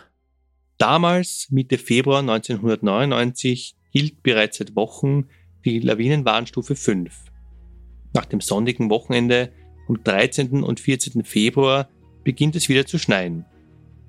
Damals, 0.79 1.49
Mitte 1.51 1.79
Februar 1.79 2.21
1999, 2.21 3.77
gilt 3.93 4.23
bereits 4.23 4.59
seit 4.59 4.77
Wochen 4.77 5.29
die 5.65 5.79
Lawinenwarnstufe 5.81 6.75
5. 6.75 7.15
Nach 8.15 8.27
dem 8.27 8.41
sonnigen 8.41 8.91
Wochenende 8.91 9.53
am 9.89 10.03
13. 10.03 10.63
und 10.63 10.81
14. 10.81 11.25
Februar 11.25 11.89
beginnt 12.27 12.57
es 12.57 12.69
wieder 12.69 12.87
zu 12.87 12.99
schneien. 12.99 13.45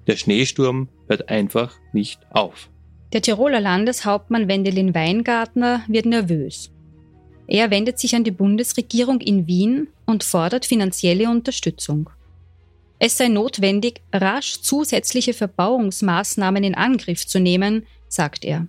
Der 0.08 0.18
Schneesturm 0.18 0.90
hört 1.08 1.30
einfach 1.30 1.78
nicht 1.94 2.20
auf. 2.32 2.68
Der 3.14 3.22
Tiroler 3.22 3.62
Landeshauptmann 3.62 4.48
Wendelin 4.48 4.96
Weingartner 4.96 5.84
wird 5.88 6.08
nervös. 6.08 6.72
Er 7.46 7.70
wendet 7.70 8.00
sich 8.00 8.16
an 8.16 8.24
die 8.24 8.32
Bundesregierung 8.32 9.22
in 9.22 9.46
Wien 9.46 9.90
und 10.08 10.24
fordert 10.24 10.66
finanzielle 10.66 11.30
Unterstützung. 11.30 12.10
Es 12.98 13.18
sei 13.18 13.28
notwendig, 13.28 14.02
rasch 14.12 14.62
zusätzliche 14.62 15.34
Verbauungsmaßnahmen 15.34 16.64
in 16.64 16.74
Angriff 16.74 17.28
zu 17.28 17.40
nehmen, 17.40 17.86
sagt 18.08 18.46
er. 18.46 18.66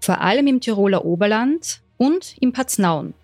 Vor 0.00 0.20
allem 0.20 0.48
im 0.48 0.60
Tiroler 0.60 1.04
Oberland 1.04 1.82
und 1.98 2.34
im 2.40 2.52
Paznaun. 2.52 3.14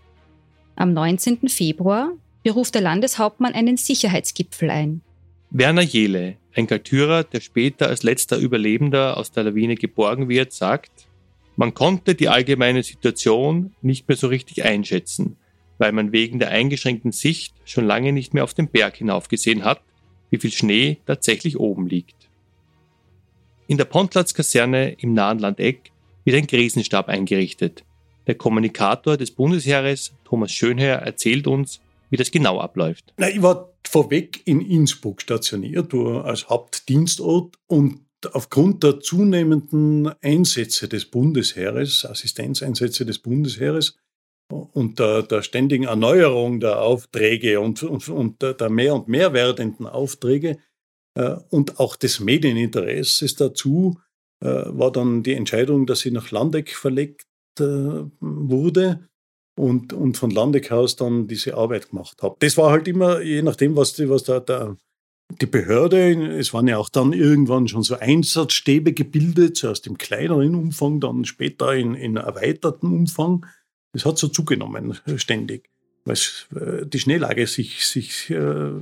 Am 0.77 0.93
19. 0.93 1.49
Februar 1.49 2.13
beruft 2.45 2.77
der 2.77 2.83
Landeshauptmann 2.83 3.55
einen 3.55 3.77
Sicherheitsgipfel 3.77 4.71
ein. 4.71 5.03
Werner 5.51 5.83
Jele, 5.83 6.37
ein 6.55 6.67
Kaltürer, 6.67 7.23
der 7.25 7.41
später 7.41 7.89
als 7.89 8.03
letzter 8.03 8.37
Überlebender 8.37 9.17
aus 9.17 9.31
der 9.31 9.45
Lawine 9.45 9.77
geborgen 9.77 10.29
wird, 10.29 10.53
sagt, 10.53 11.07
man 11.55 11.73
konnte 11.73 12.15
die 12.15 12.29
allgemeine 12.29 12.83
Situation 12.83 13.75
nicht 13.81 14.09
mehr 14.09 14.17
so 14.17 14.27
richtig 14.27 14.65
einschätzen, 14.65 15.37
weil 15.79 15.93
man 15.93 16.13
wegen 16.13 16.39
der 16.39 16.51
eingeschränkten 16.51 17.13
Sicht 17.13 17.55
schon 17.65 17.87
lange 17.87 18.13
nicht 18.13 18.35
mehr 18.35 18.45
auf 18.45 18.55
den 18.55 18.69
Berg 18.69 18.97
hinaufgesehen 18.97 19.65
hat, 19.65 19.81
wie 20.31 20.39
viel 20.39 20.53
Schnee 20.53 20.99
tatsächlich 21.07 21.59
oben 21.59 21.87
liegt. 21.87 22.29
In 23.69 23.79
der 23.79 23.85
Pontlatz-Kaserne 23.85 24.93
im 24.99 25.15
nahen 25.15 25.39
Landeck 25.39 25.93
wird 26.25 26.37
ein 26.37 26.47
Krisenstab 26.47 27.09
eingerichtet. 27.09 27.85
Der 28.27 28.35
Kommunikator 28.35 29.17
des 29.17 29.31
Bundesheeres, 29.31 30.13
Thomas 30.25 30.53
Schönherr, 30.53 30.99
erzählt 30.99 31.47
uns, 31.47 31.81
wie 32.11 32.17
das 32.17 32.31
genau 32.31 32.61
abläuft. 32.61 33.13
Na, 33.17 33.29
ich 33.29 33.43
war 33.43 33.73
vorweg 33.87 34.43
in 34.47 34.61
Innsbruck 34.61 35.23
stationiert, 35.23 35.95
als 35.95 36.49
Hauptdienstort 36.49 37.57
und 37.67 38.01
aufgrund 38.33 38.83
der 38.83 39.01
zunehmenden 39.01 40.11
Einsätze 40.23 40.89
des 40.89 41.07
Bundesheeres, 41.07 42.05
Assistenzeinsätze 42.05 43.05
des 43.05 43.19
Bundesheeres 43.19 43.97
und 44.49 44.99
der, 44.99 45.23
der 45.23 45.43
ständigen 45.43 45.85
Erneuerung 45.85 46.61
der 46.61 46.81
Aufträge 46.81 47.61
und, 47.61 47.83
und, 47.83 48.09
und 48.09 48.43
der 48.43 48.71
mehr 48.71 48.95
und 48.95 49.09
mehr 49.09 49.33
werdenden 49.33 49.87
Aufträge 49.87 50.59
äh, 51.15 51.37
und 51.51 51.79
auch 51.81 51.97
des 51.97 52.21
Medieninteresses 52.21 53.35
dazu, 53.35 53.99
äh, 54.41 54.47
war 54.47 54.93
dann 54.93 55.23
die 55.23 55.35
Entscheidung, 55.35 55.87
dass 55.87 56.01
sie 56.01 56.11
nach 56.11 56.31
Landeck 56.31 56.71
verlegt 56.71 57.27
äh, 57.59 57.65
wurde 58.21 59.09
und, 59.57 59.93
und 59.93 60.17
von 60.17 60.31
Landeck 60.31 60.71
aus 60.71 60.97
dann 60.97 61.27
diese 61.27 61.57
Arbeit 61.57 61.91
gemacht 61.91 62.23
habe. 62.23 62.37
Das 62.41 62.57
war 62.57 62.71
halt 62.71 62.87
immer, 62.89 63.21
je 63.23 63.43
nachdem, 63.43 63.75
was, 63.77 63.95
die, 63.95 64.09
was 64.09 64.25
da, 64.25 64.39
der, 64.41 64.77
die 65.41 65.47
Behörde, 65.47 66.39
es 66.39 66.55
waren 66.55 66.69
ja 66.69 66.79
auch 66.79 66.89
dann 66.89 67.13
irgendwann 67.13 67.67
schon 67.67 67.83
so 67.83 67.97
Einsatzstäbe 67.97 68.93
gebildet, 68.93 69.57
zuerst 69.57 69.87
im 69.87 69.99
kleineren 69.99 70.55
Umfang, 70.55 71.01
dann 71.01 71.25
später 71.25 71.75
in, 71.75 71.95
in 71.95 72.17
erweiterten 72.17 72.87
Umfang. 72.87 73.47
Das 73.93 74.05
hat 74.05 74.19
so 74.19 74.29
zugenommen, 74.29 74.99
ständig, 75.17 75.71
weil 76.05 76.17
äh, 76.55 76.87
die 76.87 77.01
Schneelage 77.01 77.47
sich, 77.47 77.87
sich 77.87 78.31
äh, 78.31 78.73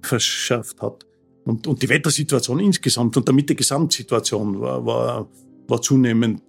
verschärft 0.00 0.80
hat. 0.80 1.04
Und, 1.44 1.66
und 1.66 1.82
die 1.82 1.88
Wettersituation 1.88 2.60
insgesamt 2.60 3.16
und 3.16 3.28
damit 3.28 3.50
die 3.50 3.56
Gesamtsituation 3.56 4.60
war, 4.60 4.86
war, 4.86 5.28
war 5.66 5.82
zunehmend, 5.82 6.42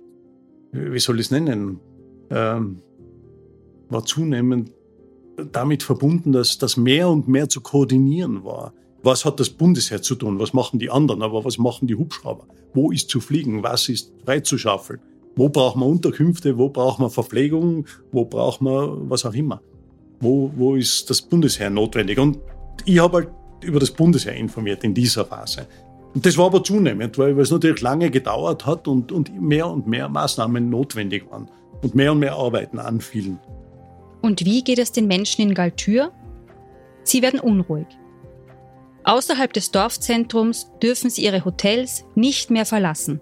wie 0.71 0.99
soll 0.99 1.19
ich 1.19 1.27
es 1.27 1.31
nennen, 1.31 1.79
ähm, 2.29 2.81
war 3.93 4.05
zunehmend 4.05 4.71
damit 5.51 5.83
verbunden, 5.83 6.31
dass 6.31 6.57
das 6.57 6.77
mehr 6.77 7.09
und 7.09 7.27
mehr 7.27 7.49
zu 7.49 7.61
koordinieren 7.61 8.43
war. 8.43 8.73
Was 9.01 9.25
hat 9.25 9.39
das 9.39 9.49
Bundesheer 9.49 10.01
zu 10.01 10.15
tun? 10.15 10.39
Was 10.39 10.53
machen 10.53 10.79
die 10.79 10.89
anderen? 10.89 11.21
Aber 11.21 11.43
was 11.43 11.57
machen 11.57 11.87
die 11.87 11.95
Hubschrauber? 11.95 12.45
Wo 12.73 12.91
ist 12.91 13.09
zu 13.09 13.19
fliegen? 13.19 13.63
Was 13.63 13.89
ist 13.89 14.11
freizuschaffeln? 14.25 14.99
Wo 15.35 15.49
braucht 15.49 15.75
man 15.75 15.89
Unterkünfte? 15.89 16.57
Wo 16.57 16.69
braucht 16.69 16.99
man 16.99 17.09
Verpflegung? 17.09 17.85
Wo 18.11 18.25
braucht 18.25 18.61
man 18.61 19.09
was 19.09 19.25
auch 19.25 19.33
immer? 19.33 19.61
Wo, 20.19 20.51
wo 20.55 20.75
ist 20.75 21.09
das 21.09 21.21
Bundesheer 21.21 21.69
notwendig? 21.69 22.17
Und 22.19 22.37
ich 22.85 22.99
habe 22.99 23.17
halt 23.17 23.29
über 23.61 23.79
das 23.79 23.91
Bundesheer 23.91 24.35
informiert 24.35 24.83
in 24.83 24.93
dieser 24.93 25.25
Phase. 25.25 25.67
Und 26.13 26.25
das 26.25 26.37
war 26.37 26.45
aber 26.45 26.63
zunehmend, 26.63 27.17
weil 27.17 27.37
es 27.39 27.51
natürlich 27.51 27.81
lange 27.81 28.11
gedauert 28.11 28.65
hat 28.65 28.87
und, 28.87 29.11
und 29.11 29.41
mehr 29.41 29.67
und 29.67 29.87
mehr 29.87 30.07
Maßnahmen 30.07 30.69
notwendig 30.69 31.29
waren 31.29 31.49
und 31.81 31.95
mehr 31.95 32.11
und 32.11 32.19
mehr 32.19 32.35
Arbeiten 32.35 32.79
anfielen. 32.79 33.39
Und 34.23 34.45
wie 34.45 34.63
geht 34.63 34.79
es 34.79 34.93
den 34.93 35.07
Menschen 35.07 35.41
in 35.41 35.53
Galtür? 35.53 36.13
Sie 37.03 37.21
werden 37.21 37.41
unruhig. 37.41 37.87
Außerhalb 39.03 39.51
des 39.51 39.71
Dorfzentrums 39.71 40.71
dürfen 40.81 41.09
sie 41.09 41.25
ihre 41.25 41.43
Hotels 41.43 42.05
nicht 42.15 42.49
mehr 42.49 42.65
verlassen. 42.65 43.19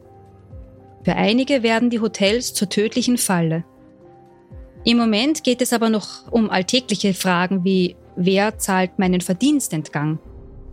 Für 1.04 1.16
einige 1.16 1.64
werden 1.64 1.90
die 1.90 2.02
Hotels 2.02 2.54
zur 2.54 2.70
tödlichen 2.70 3.18
Falle. 3.18 3.66
Im 4.86 4.98
Moment 4.98 5.44
geht 5.44 5.64
es 5.64 5.74
aber 5.74 5.90
noch 5.90 6.32
um 6.32 6.52
alltägliche 6.52 7.16
Fragen 7.16 7.64
wie 7.64 7.96
wer 8.16 8.60
zahlt 8.60 9.00
meinen 9.00 9.22
Verdienstentgang? 9.22 10.20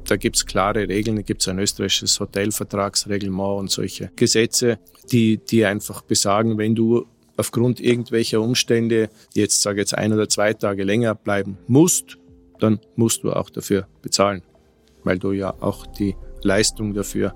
Da 0.05 0.17
gibt 0.17 0.37
es 0.37 0.45
klare 0.45 0.89
Regeln, 0.89 1.17
da 1.17 1.23
gibt 1.23 1.41
es 1.41 1.49
ein 1.49 1.59
österreichisches 1.59 2.21
Hotelvertragsreglement 2.21 3.61
und 3.61 3.71
solche 3.71 4.11
Gesetze, 4.15 4.79
die, 5.11 5.39
die 5.39 5.65
einfach 5.65 6.03
besagen, 6.03 6.59
wenn 6.59 6.75
du 6.75 7.07
aufgrund 7.39 7.81
irgendwelcher 7.81 8.43
Umstände 8.43 9.09
jetzt, 9.33 9.63
sage 9.63 9.81
jetzt 9.81 9.97
ein 9.97 10.13
oder 10.13 10.29
zwei 10.29 10.53
Tage 10.53 10.85
länger 10.85 11.15
bleiben 11.15 11.57
musst, 11.67 12.19
dann 12.59 12.81
musst 12.97 13.23
du 13.23 13.33
auch 13.33 13.49
dafür 13.49 13.87
bezahlen, 14.03 14.43
weil 15.05 15.19
du 15.19 15.33
ja 15.33 15.55
auch 15.61 15.87
die 15.87 16.17
Leistung 16.43 16.93
dafür 16.93 17.35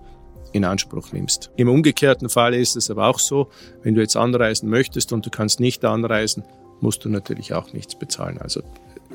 in 0.52 0.64
Anspruch 0.64 1.12
nimmst. 1.12 1.50
Im 1.56 1.68
umgekehrten 1.68 2.28
Fall 2.28 2.54
ist 2.54 2.76
es 2.76 2.90
aber 2.90 3.06
auch 3.06 3.18
so, 3.18 3.48
wenn 3.82 3.94
du 3.94 4.00
jetzt 4.00 4.16
anreisen 4.16 4.68
möchtest 4.68 5.12
und 5.12 5.24
du 5.24 5.30
kannst 5.30 5.60
nicht 5.60 5.84
anreisen, 5.84 6.44
musst 6.80 7.04
du 7.04 7.08
natürlich 7.08 7.54
auch 7.54 7.72
nichts 7.72 7.94
bezahlen. 7.94 8.38
Also 8.38 8.62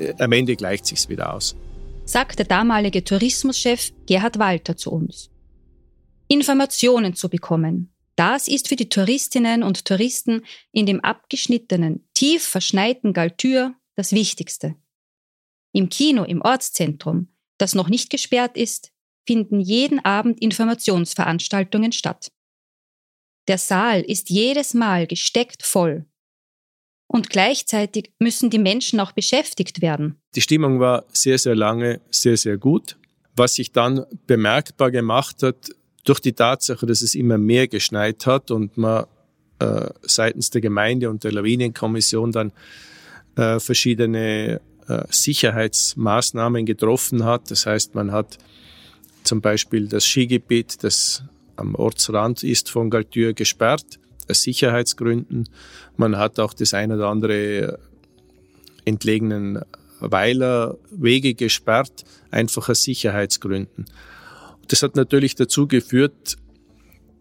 äh, 0.00 0.14
am 0.18 0.32
Ende 0.32 0.56
gleicht 0.56 0.86
sich's 0.86 1.08
wieder 1.08 1.34
aus. 1.34 1.54
Sagt 2.06 2.38
der 2.38 2.46
damalige 2.46 3.04
Tourismuschef 3.04 3.92
Gerhard 4.06 4.38
Walter 4.38 4.76
zu 4.76 4.90
uns. 4.90 5.30
Informationen 6.28 7.14
zu 7.14 7.28
bekommen, 7.28 7.92
das 8.18 8.48
ist 8.48 8.68
für 8.68 8.76
die 8.76 8.88
Touristinnen 8.88 9.62
und 9.62 9.84
Touristen 9.84 10.44
in 10.72 10.86
dem 10.86 11.00
abgeschnittenen, 11.00 12.08
tief 12.14 12.42
verschneiten 12.42 13.12
Galtür 13.12 13.74
das 13.94 14.12
Wichtigste. 14.12 14.74
Im 15.72 15.88
Kino 15.88 16.24
im 16.24 16.42
Ortszentrum, 16.42 17.28
das 17.58 17.74
noch 17.74 17.88
nicht 17.88 18.10
gesperrt 18.10 18.56
ist, 18.56 18.92
finden 19.26 19.60
jeden 19.60 20.04
Abend 20.04 20.40
Informationsveranstaltungen 20.40 21.92
statt. 21.92 22.32
Der 23.46 23.58
Saal 23.58 24.02
ist 24.02 24.30
jedes 24.30 24.74
Mal 24.74 25.06
gesteckt 25.06 25.62
voll. 25.62 26.04
Und 27.06 27.30
gleichzeitig 27.30 28.12
müssen 28.18 28.50
die 28.50 28.58
Menschen 28.58 29.00
auch 29.00 29.12
beschäftigt 29.12 29.80
werden. 29.80 30.20
Die 30.34 30.40
Stimmung 30.40 30.80
war 30.80 31.06
sehr, 31.12 31.38
sehr 31.38 31.54
lange 31.54 32.00
sehr, 32.10 32.36
sehr 32.36 32.58
gut. 32.58 32.98
Was 33.36 33.54
sich 33.54 33.72
dann 33.72 34.04
bemerkbar 34.26 34.90
gemacht 34.90 35.42
hat, 35.42 35.70
durch 36.04 36.20
die 36.20 36.32
Tatsache, 36.32 36.86
dass 36.86 37.02
es 37.02 37.14
immer 37.14 37.38
mehr 37.38 37.68
geschneit 37.68 38.26
hat 38.26 38.50
und 38.50 38.76
man 38.76 39.06
äh, 39.58 39.88
seitens 40.02 40.50
der 40.50 40.60
Gemeinde 40.60 41.10
und 41.10 41.24
der 41.24 41.32
Lawinenkommission 41.32 42.32
dann 42.32 42.52
äh, 43.36 43.58
verschiedene 43.60 44.60
äh, 44.88 45.02
Sicherheitsmaßnahmen 45.10 46.64
getroffen 46.64 47.24
hat. 47.24 47.50
Das 47.50 47.66
heißt, 47.66 47.94
man 47.94 48.12
hat 48.12 48.38
zum 49.24 49.40
Beispiel 49.40 49.88
das 49.88 50.04
Skigebiet, 50.06 50.82
das 50.82 51.22
am 51.56 51.74
Ortsrand 51.74 52.44
ist 52.44 52.70
von 52.70 52.88
Galtür, 52.88 53.34
gesperrt, 53.34 53.98
aus 54.30 54.42
Sicherheitsgründen. 54.42 55.48
Man 55.96 56.16
hat 56.16 56.38
auch 56.38 56.54
das 56.54 56.72
eine 56.72 56.94
oder 56.94 57.08
andere 57.08 57.78
entlegenen 58.84 59.62
Weiler 60.00 60.78
Wege 60.90 61.34
gesperrt, 61.34 62.04
einfach 62.30 62.68
aus 62.68 62.84
Sicherheitsgründen. 62.84 63.86
Das 64.68 64.82
hat 64.82 64.96
natürlich 64.96 65.34
dazu 65.34 65.66
geführt, 65.66 66.36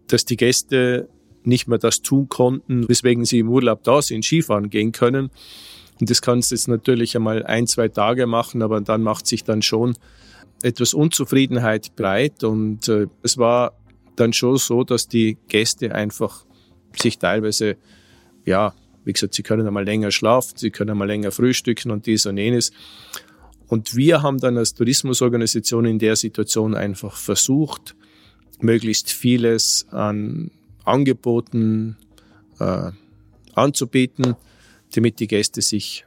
dass 0.07 0.25
die 0.25 0.37
Gäste 0.37 1.09
nicht 1.43 1.67
mehr 1.67 1.77
das 1.77 2.01
tun 2.01 2.27
konnten, 2.29 2.87
weswegen 2.89 3.25
sie 3.25 3.39
im 3.39 3.49
Urlaub 3.49 3.83
da 3.83 4.01
sind, 4.01 4.23
Skifahren 4.23 4.69
gehen 4.69 4.91
können. 4.91 5.31
Und 5.99 6.09
das 6.09 6.21
kannst 6.21 6.51
du 6.51 6.55
jetzt 6.55 6.67
natürlich 6.67 7.15
einmal 7.15 7.43
ein, 7.45 7.65
zwei 7.67 7.87
Tage 7.87 8.27
machen, 8.27 8.61
aber 8.61 8.81
dann 8.81 9.01
macht 9.01 9.25
sich 9.25 9.43
dann 9.43 9.61
schon 9.61 9.97
etwas 10.61 10.93
Unzufriedenheit 10.93 11.95
breit. 11.95 12.43
Und 12.43 12.87
äh, 12.87 13.07
es 13.23 13.37
war 13.37 13.73
dann 14.15 14.33
schon 14.33 14.57
so, 14.57 14.83
dass 14.83 15.07
die 15.07 15.37
Gäste 15.47 15.95
einfach 15.95 16.45
sich 16.95 17.17
teilweise, 17.17 17.77
ja, 18.45 18.73
wie 19.05 19.13
gesagt, 19.13 19.33
sie 19.33 19.43
können 19.43 19.65
einmal 19.65 19.85
länger 19.85 20.11
schlafen, 20.11 20.57
sie 20.57 20.71
können 20.71 20.91
einmal 20.91 21.07
länger 21.07 21.31
frühstücken 21.31 21.91
und 21.91 22.05
dies 22.05 22.25
und 22.25 22.37
jenes. 22.37 22.71
Und 23.67 23.95
wir 23.95 24.21
haben 24.21 24.39
dann 24.39 24.57
als 24.57 24.73
Tourismusorganisation 24.73 25.85
in 25.85 25.99
der 25.99 26.15
Situation 26.15 26.73
einfach 26.75 27.15
versucht, 27.15 27.95
möglichst 28.59 29.11
vieles 29.11 29.87
an 29.91 30.51
Angeboten 30.85 31.97
äh, 32.59 32.91
anzubieten, 33.53 34.35
damit 34.95 35.19
die 35.19 35.27
Gäste 35.27 35.61
sich 35.61 36.05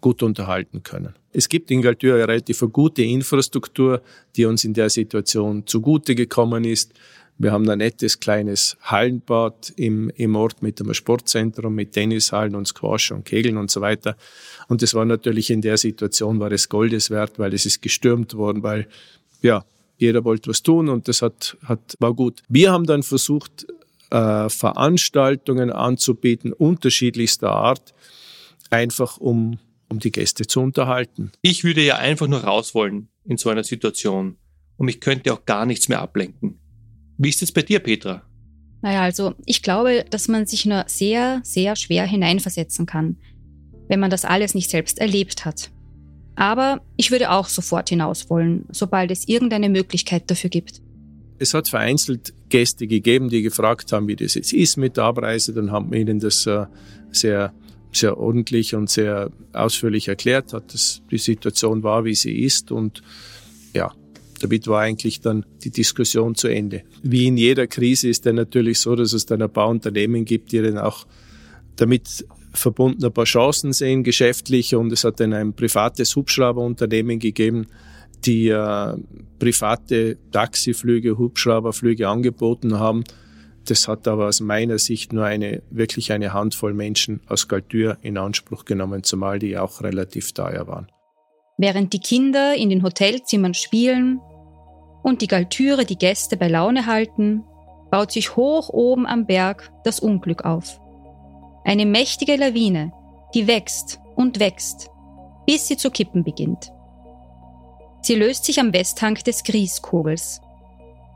gut 0.00 0.22
unterhalten 0.22 0.82
können. 0.82 1.14
Es 1.32 1.48
gibt 1.48 1.70
in 1.70 1.80
Galtür 1.80 2.14
eine 2.14 2.28
relativ 2.28 2.62
gute 2.72 3.02
Infrastruktur, 3.02 4.02
die 4.36 4.44
uns 4.44 4.64
in 4.64 4.74
der 4.74 4.90
Situation 4.90 5.66
zugute 5.66 6.14
gekommen 6.14 6.64
ist. 6.64 6.92
Wir 7.38 7.50
haben 7.50 7.68
ein 7.68 7.78
nettes 7.78 8.20
kleines 8.20 8.76
Hallenbad 8.82 9.72
im, 9.76 10.10
im 10.10 10.36
Ort 10.36 10.62
mit 10.62 10.80
einem 10.80 10.94
Sportzentrum, 10.94 11.74
mit 11.74 11.92
Tennishallen 11.92 12.54
und 12.54 12.68
Squash 12.68 13.10
und 13.10 13.24
Kegeln 13.24 13.56
und 13.56 13.70
so 13.70 13.80
weiter. 13.80 14.16
Und 14.68 14.82
das 14.82 14.94
war 14.94 15.04
natürlich 15.04 15.50
in 15.50 15.60
der 15.60 15.76
Situation, 15.76 16.40
war 16.40 16.52
es 16.52 16.68
Goldes 16.68 17.10
wert, 17.10 17.38
weil 17.38 17.52
es 17.54 17.66
ist 17.66 17.82
gestürmt 17.82 18.34
worden, 18.34 18.62
weil, 18.62 18.86
ja, 19.40 19.64
jeder 19.98 20.24
wollte 20.24 20.50
was 20.50 20.62
tun 20.62 20.88
und 20.88 21.08
das 21.08 21.22
hat, 21.22 21.56
hat, 21.64 21.96
war 22.00 22.14
gut. 22.14 22.42
Wir 22.48 22.72
haben 22.72 22.86
dann 22.86 23.02
versucht, 23.02 23.66
äh, 24.10 24.48
Veranstaltungen 24.48 25.70
anzubieten, 25.70 26.52
unterschiedlichster 26.52 27.50
Art, 27.50 27.94
einfach 28.70 29.16
um, 29.16 29.58
um 29.88 29.98
die 29.98 30.12
Gäste 30.12 30.46
zu 30.46 30.60
unterhalten. 30.60 31.32
Ich 31.40 31.64
würde 31.64 31.82
ja 31.82 31.96
einfach 31.96 32.28
nur 32.28 32.44
raus 32.44 32.74
wollen 32.74 33.08
in 33.24 33.36
so 33.36 33.48
einer 33.48 33.64
Situation 33.64 34.36
und 34.76 34.86
mich 34.86 35.00
könnte 35.00 35.32
auch 35.32 35.44
gar 35.44 35.66
nichts 35.66 35.88
mehr 35.88 36.00
ablenken. 36.00 36.58
Wie 37.18 37.28
ist 37.28 37.42
es 37.42 37.52
bei 37.52 37.62
dir, 37.62 37.80
Petra? 37.80 38.22
Naja, 38.82 39.02
also 39.02 39.34
ich 39.46 39.62
glaube, 39.62 40.04
dass 40.10 40.28
man 40.28 40.46
sich 40.46 40.66
nur 40.66 40.84
sehr, 40.88 41.40
sehr 41.44 41.76
schwer 41.76 42.04
hineinversetzen 42.04 42.84
kann, 42.84 43.16
wenn 43.88 44.00
man 44.00 44.10
das 44.10 44.24
alles 44.24 44.54
nicht 44.54 44.70
selbst 44.70 44.98
erlebt 44.98 45.44
hat. 45.44 45.70
Aber 46.34 46.80
ich 46.96 47.10
würde 47.10 47.30
auch 47.30 47.46
sofort 47.46 47.90
hinaus 47.90 48.28
wollen, 48.28 48.64
sobald 48.70 49.10
es 49.10 49.28
irgendeine 49.28 49.68
Möglichkeit 49.68 50.30
dafür 50.30 50.50
gibt. 50.50 50.80
Es 51.38 51.54
hat 51.54 51.68
vereinzelt 51.68 52.34
Gäste 52.48 52.86
gegeben, 52.86 53.28
die 53.28 53.42
gefragt 53.42 53.92
haben, 53.92 54.08
wie 54.08 54.16
das 54.16 54.34
jetzt 54.34 54.52
ist 54.52 54.76
mit 54.76 54.96
der 54.96 55.04
Abreise. 55.04 55.52
Dann 55.52 55.70
haben 55.70 55.92
wir 55.92 56.00
ihnen 56.00 56.18
das 56.18 56.46
äh, 56.46 56.66
sehr, 57.10 57.52
sehr 57.92 58.18
ordentlich 58.18 58.74
und 58.74 58.90
sehr 58.90 59.30
ausführlich 59.52 60.08
erklärt, 60.08 60.52
hat, 60.52 60.72
dass 60.72 61.02
die 61.10 61.18
Situation 61.18 61.82
war, 61.82 62.04
wie 62.04 62.14
sie 62.14 62.42
ist. 62.42 62.72
Und 62.72 63.02
ja, 63.74 63.92
damit 64.42 64.66
war 64.66 64.80
eigentlich 64.80 65.20
dann 65.20 65.46
die 65.62 65.70
Diskussion 65.70 66.34
zu 66.34 66.48
Ende. 66.48 66.82
Wie 67.02 67.26
in 67.26 67.36
jeder 67.36 67.66
Krise 67.66 68.08
ist 68.08 68.26
dann 68.26 68.34
natürlich 68.34 68.80
so, 68.80 68.96
dass 68.96 69.12
es 69.12 69.24
dann 69.24 69.40
ein 69.40 69.52
paar 69.52 69.68
Unternehmen 69.68 70.24
gibt, 70.24 70.52
die 70.52 70.60
dann 70.60 70.78
auch 70.78 71.06
damit 71.76 72.26
verbunden 72.52 73.04
ein 73.04 73.12
paar 73.12 73.24
Chancen 73.24 73.72
sehen, 73.72 74.02
geschäftlich. 74.02 74.74
Und 74.74 74.92
es 74.92 75.04
hat 75.04 75.20
dann 75.20 75.32
ein 75.32 75.54
privates 75.54 76.16
Hubschrauberunternehmen 76.16 77.18
gegeben, 77.18 77.66
die 78.24 78.48
äh, 78.48 78.96
private 79.38 80.18
Taxiflüge, 80.30 81.18
Hubschrauberflüge 81.18 82.08
angeboten 82.08 82.78
haben. 82.78 83.04
Das 83.66 83.86
hat 83.86 84.08
aber 84.08 84.26
aus 84.26 84.40
meiner 84.40 84.78
Sicht 84.78 85.12
nur 85.12 85.24
eine, 85.24 85.62
wirklich 85.70 86.10
eine 86.12 86.32
Handvoll 86.32 86.74
Menschen 86.74 87.20
aus 87.26 87.46
Galtür 87.46 87.96
in 88.02 88.18
Anspruch 88.18 88.64
genommen, 88.64 89.04
zumal 89.04 89.38
die 89.38 89.56
auch 89.56 89.82
relativ 89.82 90.32
teuer 90.32 90.66
waren. 90.66 90.88
Während 91.58 91.92
die 91.92 92.00
Kinder 92.00 92.54
in 92.56 92.70
den 92.70 92.82
Hotelzimmern 92.82 93.54
spielen, 93.54 94.20
und 95.02 95.22
die 95.22 95.26
Galtüre 95.26 95.84
die 95.84 95.98
Gäste 95.98 96.36
bei 96.36 96.48
Laune 96.48 96.86
halten, 96.86 97.44
baut 97.90 98.12
sich 98.12 98.36
hoch 98.36 98.68
oben 98.70 99.06
am 99.06 99.26
Berg 99.26 99.70
das 99.84 100.00
Unglück 100.00 100.44
auf. 100.44 100.80
Eine 101.64 101.86
mächtige 101.86 102.36
Lawine, 102.36 102.92
die 103.34 103.46
wächst 103.46 104.00
und 104.16 104.40
wächst, 104.40 104.90
bis 105.46 105.68
sie 105.68 105.76
zu 105.76 105.90
kippen 105.90 106.24
beginnt. 106.24 106.72
Sie 108.00 108.14
löst 108.14 108.44
sich 108.44 108.58
am 108.58 108.72
Westhang 108.72 109.14
des 109.14 109.44
Grieskogels 109.44 110.40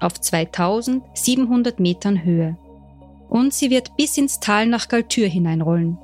auf 0.01 0.20
2700 0.20 1.81
Metern 1.81 2.22
Höhe 2.22 2.57
und 3.29 3.53
sie 3.53 3.70
wird 3.70 3.96
bis 3.96 4.18
ins 4.18 4.40
Tal 4.40 4.66
nach 4.66 4.88
Galtür 4.88 5.27
hineinrollen 5.27 5.99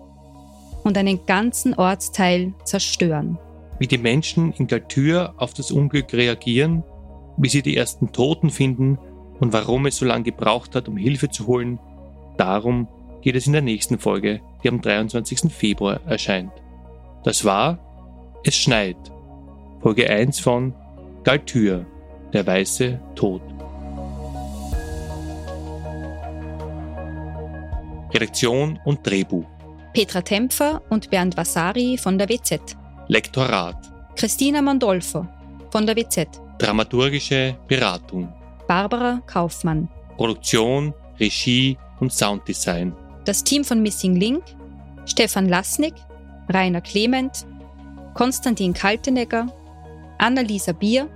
und 0.82 0.98
einen 0.98 1.24
ganzen 1.26 1.74
Ortsteil 1.74 2.54
zerstören. 2.64 3.38
Wie 3.78 3.86
die 3.86 3.98
Menschen 3.98 4.52
in 4.52 4.66
Galtür 4.66 5.34
auf 5.36 5.54
das 5.54 5.70
Unglück 5.70 6.12
reagieren, 6.12 6.82
wie 7.36 7.48
sie 7.48 7.62
die 7.62 7.76
ersten 7.76 8.12
Toten 8.12 8.50
finden 8.50 8.98
und 9.40 9.52
warum 9.52 9.86
es 9.86 9.96
so 9.96 10.04
lange 10.04 10.24
gebraucht 10.24 10.74
hat, 10.74 10.88
um 10.88 10.96
Hilfe 10.96 11.28
zu 11.28 11.46
holen, 11.46 11.78
darum 12.36 12.88
geht 13.22 13.36
es 13.36 13.46
in 13.46 13.52
der 13.52 13.62
nächsten 13.62 13.98
Folge, 13.98 14.40
die 14.62 14.68
am 14.68 14.80
23. 14.80 15.52
Februar 15.52 16.00
erscheint. 16.06 16.52
Das 17.24 17.44
war 17.44 17.78
Es 18.44 18.56
schneit. 18.56 18.96
Folge 19.80 20.10
1 20.10 20.40
von 20.40 20.74
Galtür, 21.22 21.86
der 22.32 22.46
weiße 22.46 23.00
Tod. 23.14 23.42
Redaktion 28.12 28.78
und 28.84 29.06
Drehbuch. 29.06 29.46
Petra 29.94 30.22
Tempfer 30.22 30.82
und 30.90 31.10
Bernd 31.10 31.36
Vasari 31.36 31.96
von 31.96 32.18
der 32.18 32.28
WZ. 32.28 32.76
Lektorat. 33.08 33.76
Christina 34.16 34.60
Mandolfo 34.60 35.26
von 35.70 35.86
der 35.86 35.96
WZ. 35.96 36.41
Dramaturgische 36.58 37.56
Beratung. 37.66 38.32
Barbara 38.68 39.20
Kaufmann. 39.26 39.88
Produktion, 40.16 40.94
Regie 41.18 41.76
und 42.00 42.12
Sounddesign. 42.12 42.94
Das 43.24 43.42
Team 43.44 43.64
von 43.64 43.82
Missing 43.82 44.16
Link, 44.16 44.42
Stefan 45.06 45.48
Lasnik, 45.48 45.94
Rainer 46.48 46.80
Clement, 46.80 47.46
Konstantin 48.14 48.72
Kaltenegger, 48.72 49.46
Annalisa 50.18 50.72
Bier 50.72 51.08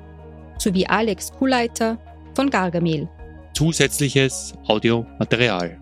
sowie 0.59 0.87
Alex 0.87 1.33
Kuhleiter 1.33 1.99
von 2.35 2.51
Gargamel. 2.51 3.09
Zusätzliches 3.55 4.55
Audiomaterial. 4.66 5.79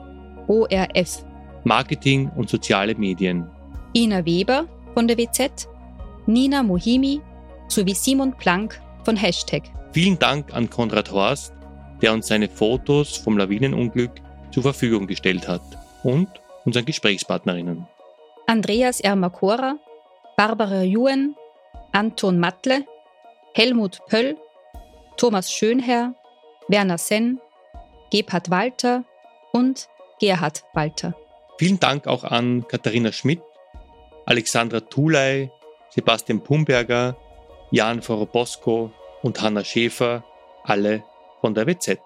ORF. 0.49 1.25
Marketing 1.65 2.31
und 2.37 2.51
soziale 2.51 2.95
Medien. 2.95 3.47
Ina 3.95 4.25
Weber 4.27 4.67
von 4.93 5.09
der 5.09 5.17
WZ, 5.17 5.69
Nina 6.27 6.63
Mohimi 6.63 7.21
sowie 7.69 7.95
Simon 7.95 8.33
Planck 8.37 8.81
von 9.05 9.17
Hashtag. 9.17 9.63
Vielen 9.93 10.19
Dank 10.19 10.53
an 10.55 10.71
Konrad 10.71 11.13
Horst, 11.13 11.53
der 12.03 12.13
uns 12.13 12.27
seine 12.27 12.49
Fotos 12.49 13.17
vom 13.17 13.39
Lawinenunglück 13.39 14.13
zur 14.51 14.63
Verfügung 14.63 15.07
gestellt 15.07 15.47
hat 15.49 15.63
und 16.03 16.29
unseren 16.65 16.85
Gesprächspartnerinnen. 16.85 17.87
Andreas 18.47 19.01
Ermakora, 19.01 19.77
Barbara 20.37 20.83
Juen, 20.83 21.35
Anton 21.93 22.39
Mattle, 22.39 22.85
Helmut 23.55 24.01
Pöll, 24.07 24.37
Thomas 25.17 25.53
Schönherr, 25.53 26.15
Werner 26.69 26.99
Senn, 26.99 27.41
Gebhard 28.11 28.51
Walter 28.51 29.05
und 29.53 29.89
Gerhard 30.21 30.65
Walter. 30.75 31.15
Vielen 31.59 31.79
Dank 31.79 32.07
auch 32.07 32.25
an 32.25 32.67
Katharina 32.67 33.13
Schmidt, 33.13 33.41
Alexandra 34.27 34.81
Thulei, 34.81 35.51
Sebastian 35.91 36.43
Pumberger, 36.43 37.17
Jan 37.75 38.03
Vorobosco 38.03 38.93
und 39.25 39.43
Hanna 39.43 39.65
Schäfer, 39.65 40.23
alle 40.63 41.03
von 41.41 41.57
der 41.57 41.67
WZ. 41.67 41.99